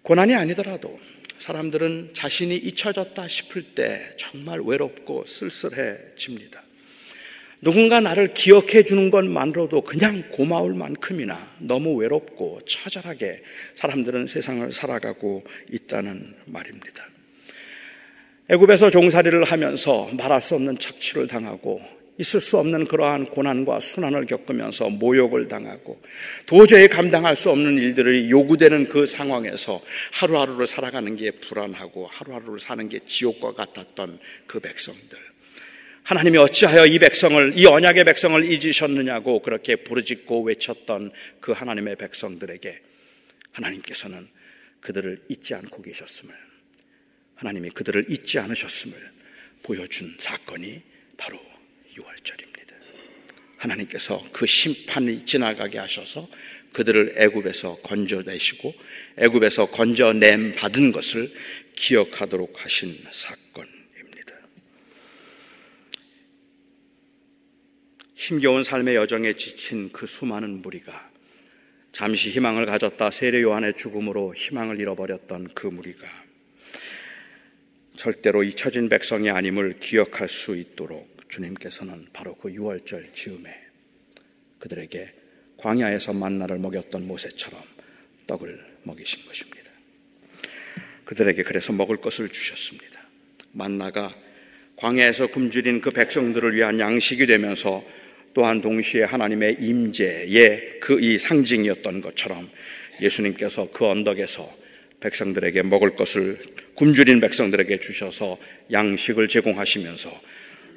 고난이 0.00 0.34
아니더라도 0.34 0.98
사람들은 1.38 2.10
자신이 2.14 2.56
잊혀졌다 2.56 3.28
싶을 3.28 3.74
때 3.74 4.14
정말 4.16 4.60
외롭고 4.60 5.26
쓸쓸해집니다. 5.26 6.62
누군가 7.60 8.00
나를 8.00 8.32
기억해 8.32 8.82
주는 8.82 9.10
것만으로도 9.10 9.82
그냥 9.82 10.22
고마울 10.30 10.74
만큼이나 10.74 11.36
너무 11.60 11.94
외롭고 11.94 12.60
처절하게 12.66 13.42
사람들은 13.74 14.26
세상을 14.26 14.72
살아가고 14.72 15.44
있다는 15.70 16.20
말입니다. 16.46 17.15
애굽에서 18.48 18.90
종살이를 18.90 19.44
하면서 19.44 20.08
말할 20.12 20.40
수 20.40 20.54
없는 20.54 20.78
착취를 20.78 21.26
당하고 21.26 21.82
있을 22.18 22.40
수 22.40 22.58
없는 22.58 22.86
그러한 22.86 23.26
고난과 23.26 23.80
순환을 23.80 24.26
겪으면서 24.26 24.88
모욕을 24.88 25.48
당하고 25.48 26.00
도저히 26.46 26.88
감당할 26.88 27.36
수 27.36 27.50
없는 27.50 27.76
일들이 27.78 28.30
요구되는 28.30 28.88
그 28.88 29.04
상황에서 29.04 29.82
하루하루를 30.12 30.66
살아가는 30.66 31.14
게 31.16 31.32
불안하고 31.32 32.06
하루하루를 32.06 32.60
사는 32.60 32.88
게 32.88 33.00
지옥과 33.04 33.52
같았던 33.52 34.18
그 34.46 34.60
백성들. 34.60 35.18
하나님이 36.04 36.38
어찌하여 36.38 36.86
이 36.86 37.00
백성을, 37.00 37.54
이 37.56 37.66
언약의 37.66 38.04
백성을 38.04 38.44
잊으셨느냐고 38.44 39.42
그렇게 39.42 39.74
부르짖고 39.74 40.42
외쳤던 40.42 41.10
그 41.40 41.50
하나님의 41.50 41.96
백성들에게 41.96 42.80
하나님께서는 43.50 44.28
그들을 44.80 45.24
잊지 45.28 45.54
않고 45.54 45.82
계셨음을 45.82 46.32
하나님이 47.36 47.70
그들을 47.70 48.06
잊지 48.10 48.38
않으셨음을 48.38 48.96
보여준 49.62 50.14
사건이 50.18 50.82
바로 51.16 51.38
6월절입니다. 51.94 52.74
하나님께서 53.58 54.24
그 54.32 54.46
심판이 54.46 55.24
지나가게 55.24 55.78
하셔서 55.78 56.28
그들을 56.72 57.14
애굽에서 57.16 57.76
건져내시고 57.76 58.74
애굽에서 59.16 59.70
건져냄 59.70 60.54
받은 60.56 60.92
것을 60.92 61.30
기억하도록 61.74 62.62
하신 62.62 62.98
사건입니다. 63.10 64.34
힘겨운 68.14 68.62
삶의 68.62 68.96
여정에 68.96 69.34
지친 69.36 69.90
그 69.90 70.06
수많은 70.06 70.62
무리가 70.62 71.10
잠시 71.92 72.30
희망을 72.30 72.66
가졌다 72.66 73.10
세례 73.10 73.40
요한의 73.40 73.74
죽음으로 73.74 74.34
희망을 74.34 74.78
잃어버렸던 74.80 75.48
그 75.54 75.66
무리가 75.66 76.25
절대로 77.96 78.42
잊혀진 78.42 78.88
백성이 78.88 79.30
아님을 79.30 79.80
기억할 79.80 80.28
수 80.28 80.56
있도록 80.56 81.28
주님께서는 81.28 82.06
바로 82.12 82.34
그 82.34 82.52
유월절 82.52 83.12
즈음에 83.12 83.50
그들에게 84.58 85.12
광야에서 85.56 86.12
만나를 86.12 86.58
먹였던 86.58 87.06
모세처럼 87.06 87.60
떡을 88.26 88.64
먹이신 88.84 89.26
것입니다. 89.26 89.70
그들에게 91.04 91.42
그래서 91.42 91.72
먹을 91.72 91.96
것을 91.96 92.28
주셨습니다. 92.28 93.00
만나가 93.52 94.14
광야에서 94.76 95.28
굶주린 95.28 95.80
그 95.80 95.90
백성들을 95.90 96.54
위한 96.54 96.78
양식이 96.78 97.26
되면서 97.26 97.84
또한 98.34 98.60
동시에 98.60 99.04
하나님의 99.04 99.56
임재의 99.60 100.80
그 100.80 101.00
이 101.00 101.16
상징이었던 101.16 102.02
것처럼 102.02 102.50
예수님께서 103.00 103.70
그 103.72 103.86
언덕에서 103.86 104.65
백성들에게 105.06 105.62
먹을 105.62 105.94
것을 105.94 106.36
굶주린 106.74 107.20
백성들에게 107.20 107.78
주셔서 107.78 108.38
양식을 108.72 109.28
제공하시면서 109.28 110.10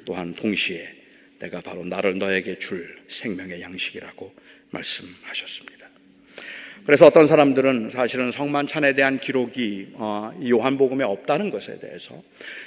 또한 0.04 0.34
동시에 0.34 0.94
내가 1.40 1.60
바로 1.60 1.84
나를 1.84 2.18
너에게 2.18 2.58
줄 2.58 2.96
생명의 3.08 3.60
양식이라고 3.60 4.32
말씀하셨습니다. 4.70 5.79
그래서 6.90 7.06
어떤 7.06 7.28
사람들은 7.28 7.88
사실은 7.88 8.32
성만찬에 8.32 8.94
대한 8.94 9.20
기록이 9.20 9.90
어, 9.92 10.32
요한복음에 10.44 11.04
없다는 11.04 11.52
것에 11.52 11.78
대해서 11.78 12.20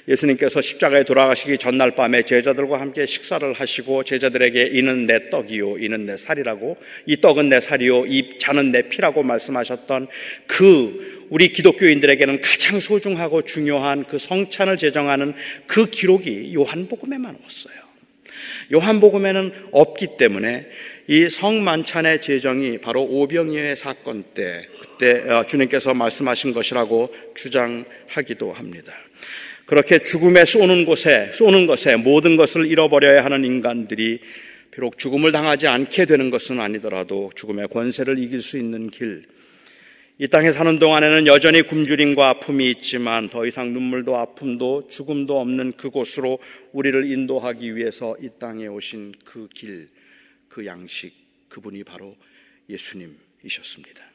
예수님께서 0.08 0.62
십자가에 0.62 1.04
돌아가시기 1.04 1.58
전날 1.58 1.92
밤에 1.92 2.24
제자들과 2.24 2.80
함께 2.80 3.06
식사를 3.06 3.52
하시고 3.52 4.06
제자들에게 4.06 4.70
이는 4.76 5.08
내 5.08 5.30
떡이요 5.30 5.80
이는 5.80 6.06
내 6.06 6.16
살이라고 6.16 6.78
이 7.06 7.20
떡은 7.20 7.50
내 7.50 7.60
살이요 7.60 8.06
이 8.06 8.38
잔은 8.38 8.72
내 8.72 8.88
피라고 8.88 9.24
말씀하셨던 9.24 10.08
그 10.48 11.28
우리 11.30 11.50
기독교인들에게는 11.50 12.40
가장 12.40 12.80
소중하고 12.80 13.42
중요한 13.42 14.06
그 14.06 14.18
성찬을 14.18 14.78
제정하는 14.78 15.34
그 15.68 15.90
기록이 15.90 16.56
요한복음에만 16.56 17.36
왔어요. 17.44 17.84
요한복음에는 18.72 19.52
없기 19.72 20.16
때문에 20.18 20.68
이 21.08 21.30
성만찬의 21.30 22.22
제정이 22.22 22.78
바로 22.78 23.02
오병이의 23.04 23.76
사건 23.76 24.24
때 24.24 24.66
그때 24.82 25.30
어, 25.30 25.46
주님께서 25.46 25.94
말씀하신 25.94 26.54
것이라고 26.54 27.14
주장하기도 27.36 28.54
합니다. 28.54 28.94
그렇게 29.66 30.00
죽음에 30.00 30.46
쏘는 30.46 30.86
곳에 30.86 31.32
쏘는 31.34 31.66
것에 31.66 31.98
모든 31.98 32.38
것을 32.38 32.68
잃어버려야 32.68 33.26
하는 33.26 33.44
인간들이 33.44 34.22
비록 34.72 34.98
죽음을 34.98 35.32
당하지 35.34 35.68
않게 35.68 36.06
되는 36.06 36.30
것은 36.30 36.60
아니더라도 36.60 37.32
죽음의 37.36 37.68
권세를 37.68 38.18
이길 38.18 38.42
수 38.42 38.58
있는 38.58 38.88
길. 38.90 39.24
이 40.20 40.28
땅에 40.30 40.52
사는 40.52 40.80
동안에는 40.80 41.28
여전히 41.28 41.64
굶주림과 41.64 42.30
아픔이 42.30 42.70
있지만 42.70 43.30
더 43.30 43.46
이상 43.46 43.74
눈물도 43.74 44.16
아픔도 44.16 44.88
죽음도 44.88 45.40
없는 45.40 45.74
그곳으로 45.74 46.40
우리를 46.72 47.12
인도하기 47.12 47.76
위해서 47.76 48.16
이 48.22 48.30
땅에 48.40 48.68
오신 48.68 49.16
그 49.26 49.50
길. 49.54 49.90
그 50.54 50.68
양식 50.68 51.12
그분이 51.50 51.84
바로 51.84 52.16
예수님이셨습니다. 52.70 54.06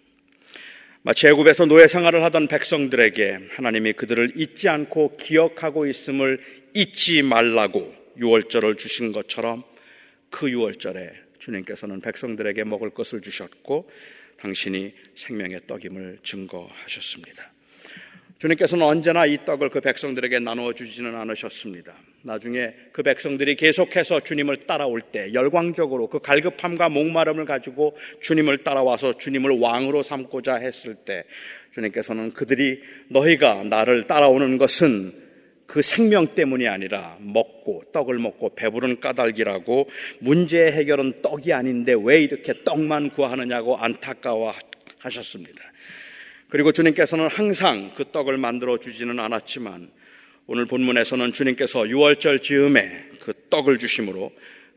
마치 1.02 1.26
애굽에서 1.26 1.66
노예 1.66 1.88
생활을 1.88 2.22
하던 2.24 2.46
백성들에게 2.46 3.48
하나님이 3.56 3.94
그들을 3.94 4.34
잊지 4.36 4.68
않고 4.68 5.16
기억하고 5.16 5.86
있음을 5.86 6.40
잊지 6.74 7.22
말라고 7.22 7.92
유월절을 8.18 8.76
주신 8.76 9.10
것처럼 9.10 9.64
그 10.30 10.48
유월절에 10.48 11.10
주님께서는 11.40 12.00
백성들에게 12.02 12.62
먹을 12.64 12.90
것을 12.90 13.20
주셨고 13.20 13.90
당신이 14.36 14.92
생명의 15.16 15.62
떡임을 15.66 16.18
증거하셨습니다. 16.22 17.52
주님께서는 18.38 18.84
언제나 18.84 19.26
이 19.26 19.44
떡을 19.44 19.70
그 19.70 19.80
백성들에게 19.80 20.38
나누어 20.38 20.72
주지는 20.72 21.16
않으셨습니다. 21.16 21.96
나중에 22.22 22.74
그 22.92 23.02
백성들이 23.02 23.54
계속해서 23.54 24.20
주님을 24.20 24.58
따라올 24.60 25.00
때 25.00 25.32
열광적으로 25.32 26.08
그 26.08 26.18
갈급함과 26.18 26.88
목마름을 26.88 27.44
가지고 27.44 27.96
주님을 28.20 28.58
따라와서 28.58 29.16
주님을 29.16 29.58
왕으로 29.60 30.02
삼고자 30.02 30.56
했을 30.56 30.94
때 30.94 31.24
주님께서는 31.70 32.32
그들이 32.32 32.82
너희가 33.08 33.62
나를 33.64 34.04
따라오는 34.04 34.58
것은 34.58 35.12
그 35.66 35.82
생명 35.82 36.34
때문이 36.34 36.66
아니라 36.66 37.18
먹고 37.20 37.82
떡을 37.92 38.18
먹고 38.18 38.54
배부른 38.54 39.00
까닭이라고 39.00 39.88
문제의 40.20 40.72
해결은 40.72 41.20
떡이 41.22 41.52
아닌데 41.52 41.94
왜 42.02 42.22
이렇게 42.22 42.54
떡만 42.64 43.10
구하느냐고 43.10 43.76
안타까워 43.76 44.54
하셨습니다. 44.98 45.62
그리고 46.48 46.72
주님께서는 46.72 47.28
항상 47.28 47.90
그 47.94 48.06
떡을 48.10 48.38
만들어 48.38 48.78
주지는 48.78 49.20
않았지만 49.20 49.90
오늘 50.50 50.64
본문에서는 50.64 51.34
주님께서 51.34 51.90
유월절 51.90 52.38
즈음에 52.38 53.10
그 53.20 53.34
떡을 53.50 53.76
주심으로 53.76 54.32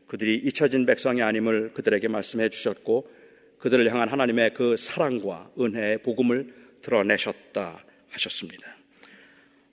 그들이 0.06 0.34
잊혀진 0.34 0.84
백성이 0.84 1.22
아님을 1.22 1.70
그들에게 1.70 2.08
말씀해 2.08 2.50
주셨고 2.50 3.10
그들을 3.56 3.90
향한 3.90 4.10
하나님의 4.10 4.52
그 4.52 4.76
사랑과 4.76 5.50
은혜의 5.58 6.02
복음을 6.02 6.52
드러내셨다 6.82 7.86
하셨습니다. 8.10 8.76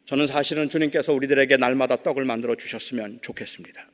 저는 0.06 0.26
사실은 0.26 0.70
주님께서 0.70 1.12
우리들에게 1.12 1.58
날마다 1.58 2.02
떡을 2.02 2.24
만들어 2.24 2.56
주셨으면 2.56 3.20
좋겠습니다. 3.22 3.86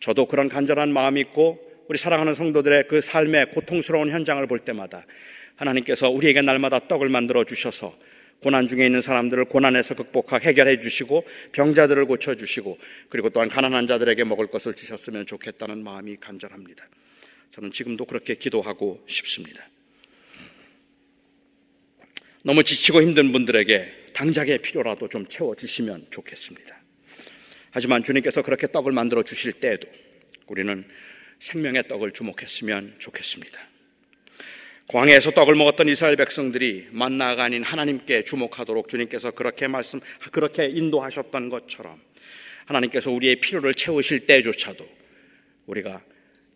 저도 0.00 0.26
그런 0.26 0.50
간절한 0.50 0.92
마음이 0.92 1.22
있고 1.22 1.58
우리 1.88 1.96
사랑하는 1.96 2.34
성도들의 2.34 2.86
그 2.88 3.00
삶의 3.00 3.52
고통스러운 3.52 4.10
현장을 4.10 4.46
볼 4.46 4.58
때마다 4.58 5.06
하나님께서 5.56 6.10
우리에게 6.10 6.42
날마다 6.42 6.86
떡을 6.86 7.08
만들어 7.08 7.44
주셔서 7.44 7.96
고난 8.44 8.68
중에 8.68 8.84
있는 8.84 9.00
사람들을 9.00 9.46
고난에서 9.46 9.94
극복하고 9.94 10.44
해결해 10.44 10.78
주시고 10.78 11.26
병자들을 11.52 12.04
고쳐 12.04 12.34
주시고 12.34 12.78
그리고 13.08 13.30
또한 13.30 13.48
가난한 13.48 13.86
자들에게 13.86 14.22
먹을 14.24 14.48
것을 14.48 14.74
주셨으면 14.74 15.24
좋겠다는 15.24 15.82
마음이 15.82 16.18
간절합니다. 16.18 16.86
저는 17.54 17.72
지금도 17.72 18.04
그렇게 18.04 18.34
기도하고 18.34 19.02
싶습니다. 19.08 19.66
너무 22.42 22.62
지치고 22.62 23.00
힘든 23.00 23.32
분들에게 23.32 24.10
당장의 24.12 24.58
필요라도 24.58 25.08
좀 25.08 25.26
채워 25.26 25.54
주시면 25.54 26.08
좋겠습니다. 26.10 26.82
하지만 27.70 28.02
주님께서 28.02 28.42
그렇게 28.42 28.70
떡을 28.70 28.92
만들어 28.92 29.22
주실 29.22 29.54
때에도 29.54 29.88
우리는 30.48 30.84
생명의 31.38 31.88
떡을 31.88 32.10
주목했으면 32.10 32.96
좋겠습니다. 32.98 33.73
광야에서 34.88 35.30
떡을 35.30 35.54
먹었던 35.54 35.88
이스라엘 35.88 36.16
백성들이 36.16 36.88
만나가 36.90 37.44
아닌 37.44 37.62
하나님께 37.62 38.24
주목하도록 38.24 38.88
주님께서 38.88 39.30
그렇게 39.30 39.66
말씀, 39.66 40.00
그렇게 40.30 40.66
인도하셨던 40.66 41.48
것처럼 41.48 42.00
하나님께서 42.66 43.10
우리의 43.10 43.36
필요를 43.36 43.74
채우실 43.74 44.26
때조차도 44.26 44.86
우리가 45.66 46.04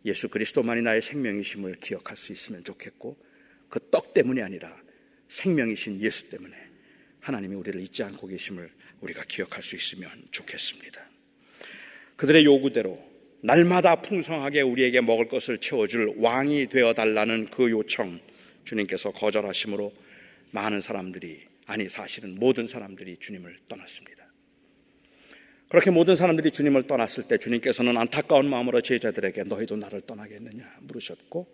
예수 0.04 0.28
그리스도만이 0.28 0.82
나의 0.82 1.02
생명이심을 1.02 1.76
기억할 1.80 2.16
수 2.16 2.32
있으면 2.32 2.64
좋겠고 2.64 3.16
그 3.68 3.80
떡 3.90 4.14
때문이 4.14 4.42
아니라 4.42 4.74
생명이신 5.28 6.00
예수 6.02 6.30
때문에 6.30 6.54
하나님이 7.20 7.54
우리를 7.56 7.80
잊지 7.80 8.02
않고 8.02 8.26
계심을 8.26 8.70
우리가 9.00 9.24
기억할 9.24 9.62
수 9.62 9.76
있으면 9.76 10.10
좋겠습니다. 10.30 11.08
그들의 12.16 12.44
요구대로 12.44 13.07
날마다 13.42 14.02
풍성하게 14.02 14.62
우리에게 14.62 15.00
먹을 15.00 15.28
것을 15.28 15.58
채워줄 15.58 16.14
왕이 16.16 16.68
되어 16.68 16.92
달라는 16.92 17.46
그 17.50 17.70
요청 17.70 18.18
주님께서 18.64 19.12
거절하심으로 19.12 19.92
많은 20.50 20.80
사람들이 20.80 21.40
아니 21.66 21.88
사실은 21.88 22.36
모든 22.38 22.66
사람들이 22.66 23.18
주님을 23.18 23.58
떠났습니다. 23.68 24.26
그렇게 25.68 25.90
모든 25.90 26.16
사람들이 26.16 26.50
주님을 26.50 26.86
떠났을 26.86 27.24
때 27.28 27.36
주님께서는 27.36 27.96
안타까운 27.96 28.48
마음으로 28.48 28.80
제자들에게 28.80 29.44
너희도 29.44 29.76
나를 29.76 30.00
떠나겠느냐? 30.00 30.64
물으셨고 30.84 31.46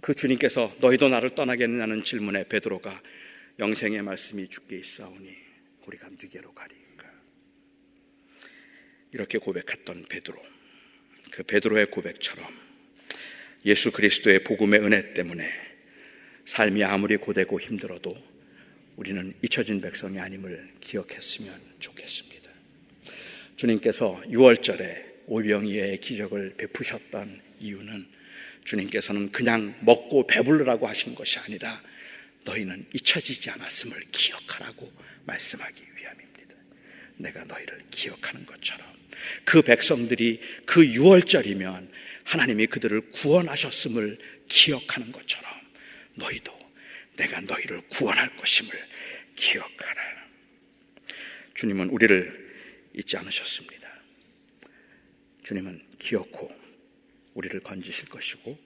그 0.00 0.14
주님께서 0.14 0.74
너희도 0.80 1.10
나를 1.10 1.34
떠나겠느냐는 1.34 2.02
질문에 2.04 2.48
베드로가 2.48 3.00
영생의 3.58 4.02
말씀이 4.02 4.48
죽게 4.48 4.76
있사오니 4.76 5.28
우리가 5.86 6.08
누게로 6.08 6.52
가리까? 6.52 7.10
이렇게 9.12 9.36
고백했던 9.38 10.06
베드로 10.08 10.51
그 11.32 11.42
베드로의 11.44 11.86
고백처럼 11.90 12.46
예수 13.64 13.90
그리스도의 13.90 14.44
복음의 14.44 14.80
은혜 14.80 15.14
때문에 15.14 15.48
삶이 16.44 16.84
아무리 16.84 17.16
고되고 17.16 17.58
힘들어도 17.58 18.14
우리는 18.96 19.32
잊혀진 19.40 19.80
백성이 19.80 20.18
아님을 20.18 20.72
기억했으면 20.80 21.58
좋겠습니다. 21.78 22.50
주님께서 23.56 24.20
6월절에 24.26 25.12
오병이의 25.26 26.00
기적을 26.00 26.54
베푸셨던 26.58 27.40
이유는 27.60 28.06
주님께서는 28.64 29.32
그냥 29.32 29.74
먹고 29.80 30.26
배불르라고 30.26 30.86
하시는 30.86 31.14
것이 31.14 31.38
아니라 31.38 31.82
너희는 32.44 32.84
잊혀지지 32.92 33.48
않았음을 33.50 33.98
기억하라고 34.12 34.92
말씀하기 35.24 35.82
위함입니다. 35.96 36.56
내가 37.16 37.44
너희를 37.44 37.80
기억하는 37.90 38.44
것처럼 38.44 39.01
그 39.44 39.62
백성들이 39.62 40.40
그 40.66 40.82
6월절이면 40.82 41.90
하나님이 42.24 42.66
그들을 42.66 43.10
구원하셨음을 43.10 44.18
기억하는 44.48 45.12
것처럼 45.12 45.50
너희도 46.14 46.52
내가 47.16 47.40
너희를 47.40 47.82
구원할 47.88 48.34
것임을 48.36 48.70
기억하라. 49.36 50.02
주님은 51.54 51.90
우리를 51.90 52.90
잊지 52.94 53.16
않으셨습니다. 53.16 53.90
주님은 55.42 55.82
기억코 55.98 56.50
우리를 57.34 57.58
건지실 57.60 58.08
것이고 58.08 58.58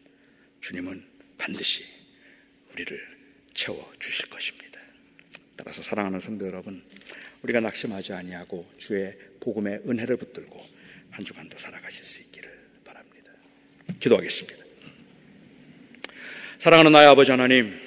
주님은 0.61 1.05
반드시 1.39 1.85
우리를 2.73 3.17
채워 3.53 3.93
주실 3.99 4.29
것입니다. 4.29 4.81
따라서 5.57 5.83
사랑하는 5.83 6.21
성도 6.21 6.47
여러분, 6.47 6.83
우리가 7.43 7.61
낙심하지 7.61 8.13
아니하고 8.13 8.71
주의 8.79 9.15
복음의 9.41 9.83
은혜를 9.87 10.17
붙들고 10.17 10.61
한 11.11 11.25
주간도 11.25 11.57
살아가실 11.59 12.05
수 12.05 12.21
있기를 12.23 12.51
바랍니다. 12.85 13.33
기도하겠습니다. 14.01 14.65
사랑하는 16.59 16.93
나의 16.93 17.09
아버지 17.09 17.31
하나님, 17.31 17.79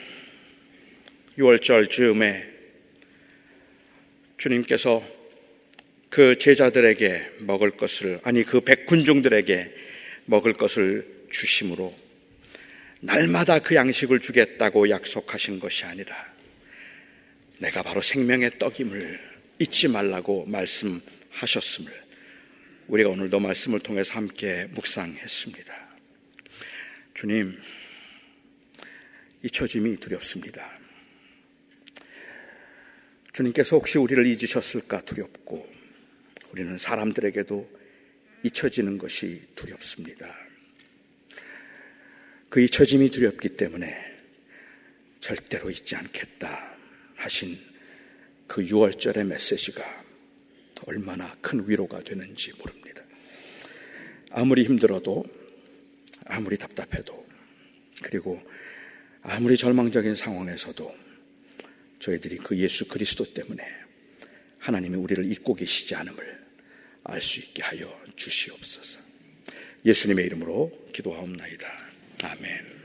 6월절 1.38 1.89
즈음에 1.89 2.47
주님께서 4.38 5.04
그 6.10 6.38
제자들에게 6.38 7.32
먹을 7.41 7.72
것을 7.72 8.20
아니 8.24 8.43
그 8.43 8.62
백군중들에게 8.62 9.76
먹을 10.26 10.54
것을 10.54 11.26
주심으로 11.32 11.93
날마다 13.02 13.60
그 13.60 13.76
양식을 13.76 14.20
주겠다고 14.20 14.89
약속하신 14.89 15.60
것이 15.60 15.86
아니라 15.86 16.16
내가 17.60 17.84
바로 17.84 18.02
생명의 18.02 18.52
떡임을 18.60 19.20
잊지 19.60 19.89
말라고 19.89 20.45
말씀 20.45 21.02
하셨음을 21.30 21.91
우리가 22.88 23.09
오늘도 23.09 23.39
말씀을 23.39 23.80
통해서 23.80 24.15
함께 24.15 24.67
묵상했습니다. 24.71 25.89
주님, 27.13 27.59
잊혀짐이 29.43 29.97
두렵습니다. 29.97 30.80
주님께서 33.32 33.75
혹시 33.75 33.97
우리를 33.97 34.25
잊으셨을까 34.25 35.01
두렵고 35.01 35.65
우리는 36.51 36.77
사람들에게도 36.77 37.80
잊혀지는 38.43 38.97
것이 38.97 39.41
두렵습니다. 39.55 40.27
그 42.49 42.61
잊혀짐이 42.61 43.11
두렵기 43.11 43.49
때문에 43.49 44.17
절대로 45.19 45.69
잊지 45.69 45.95
않겠다 45.95 46.77
하신 47.15 47.55
그 48.47 48.65
6월절의 48.65 49.25
메시지가 49.25 50.09
얼마나 50.88 51.36
큰 51.41 51.67
위로가 51.67 51.99
되는지 52.01 52.53
모릅니다. 52.59 53.03
아무리 54.32 54.63
힘들어도, 54.63 55.25
아무리 56.25 56.57
답답해도, 56.57 57.27
그리고 58.03 58.39
아무리 59.21 59.57
절망적인 59.57 60.15
상황에서도 60.15 60.95
저희들이 61.99 62.38
그 62.38 62.57
예수 62.57 62.88
그리스도 62.88 63.25
때문에 63.34 63.63
하나님이 64.59 64.95
우리를 64.97 65.30
잊고 65.32 65.53
계시지 65.53 65.95
않음을 65.95 66.39
알 67.03 67.21
수 67.21 67.39
있게 67.39 67.63
하여 67.63 68.01
주시옵소서. 68.15 68.99
예수님의 69.86 70.25
이름으로 70.25 70.89
기도하옵나이다. 70.93 71.67
아멘. 72.23 72.78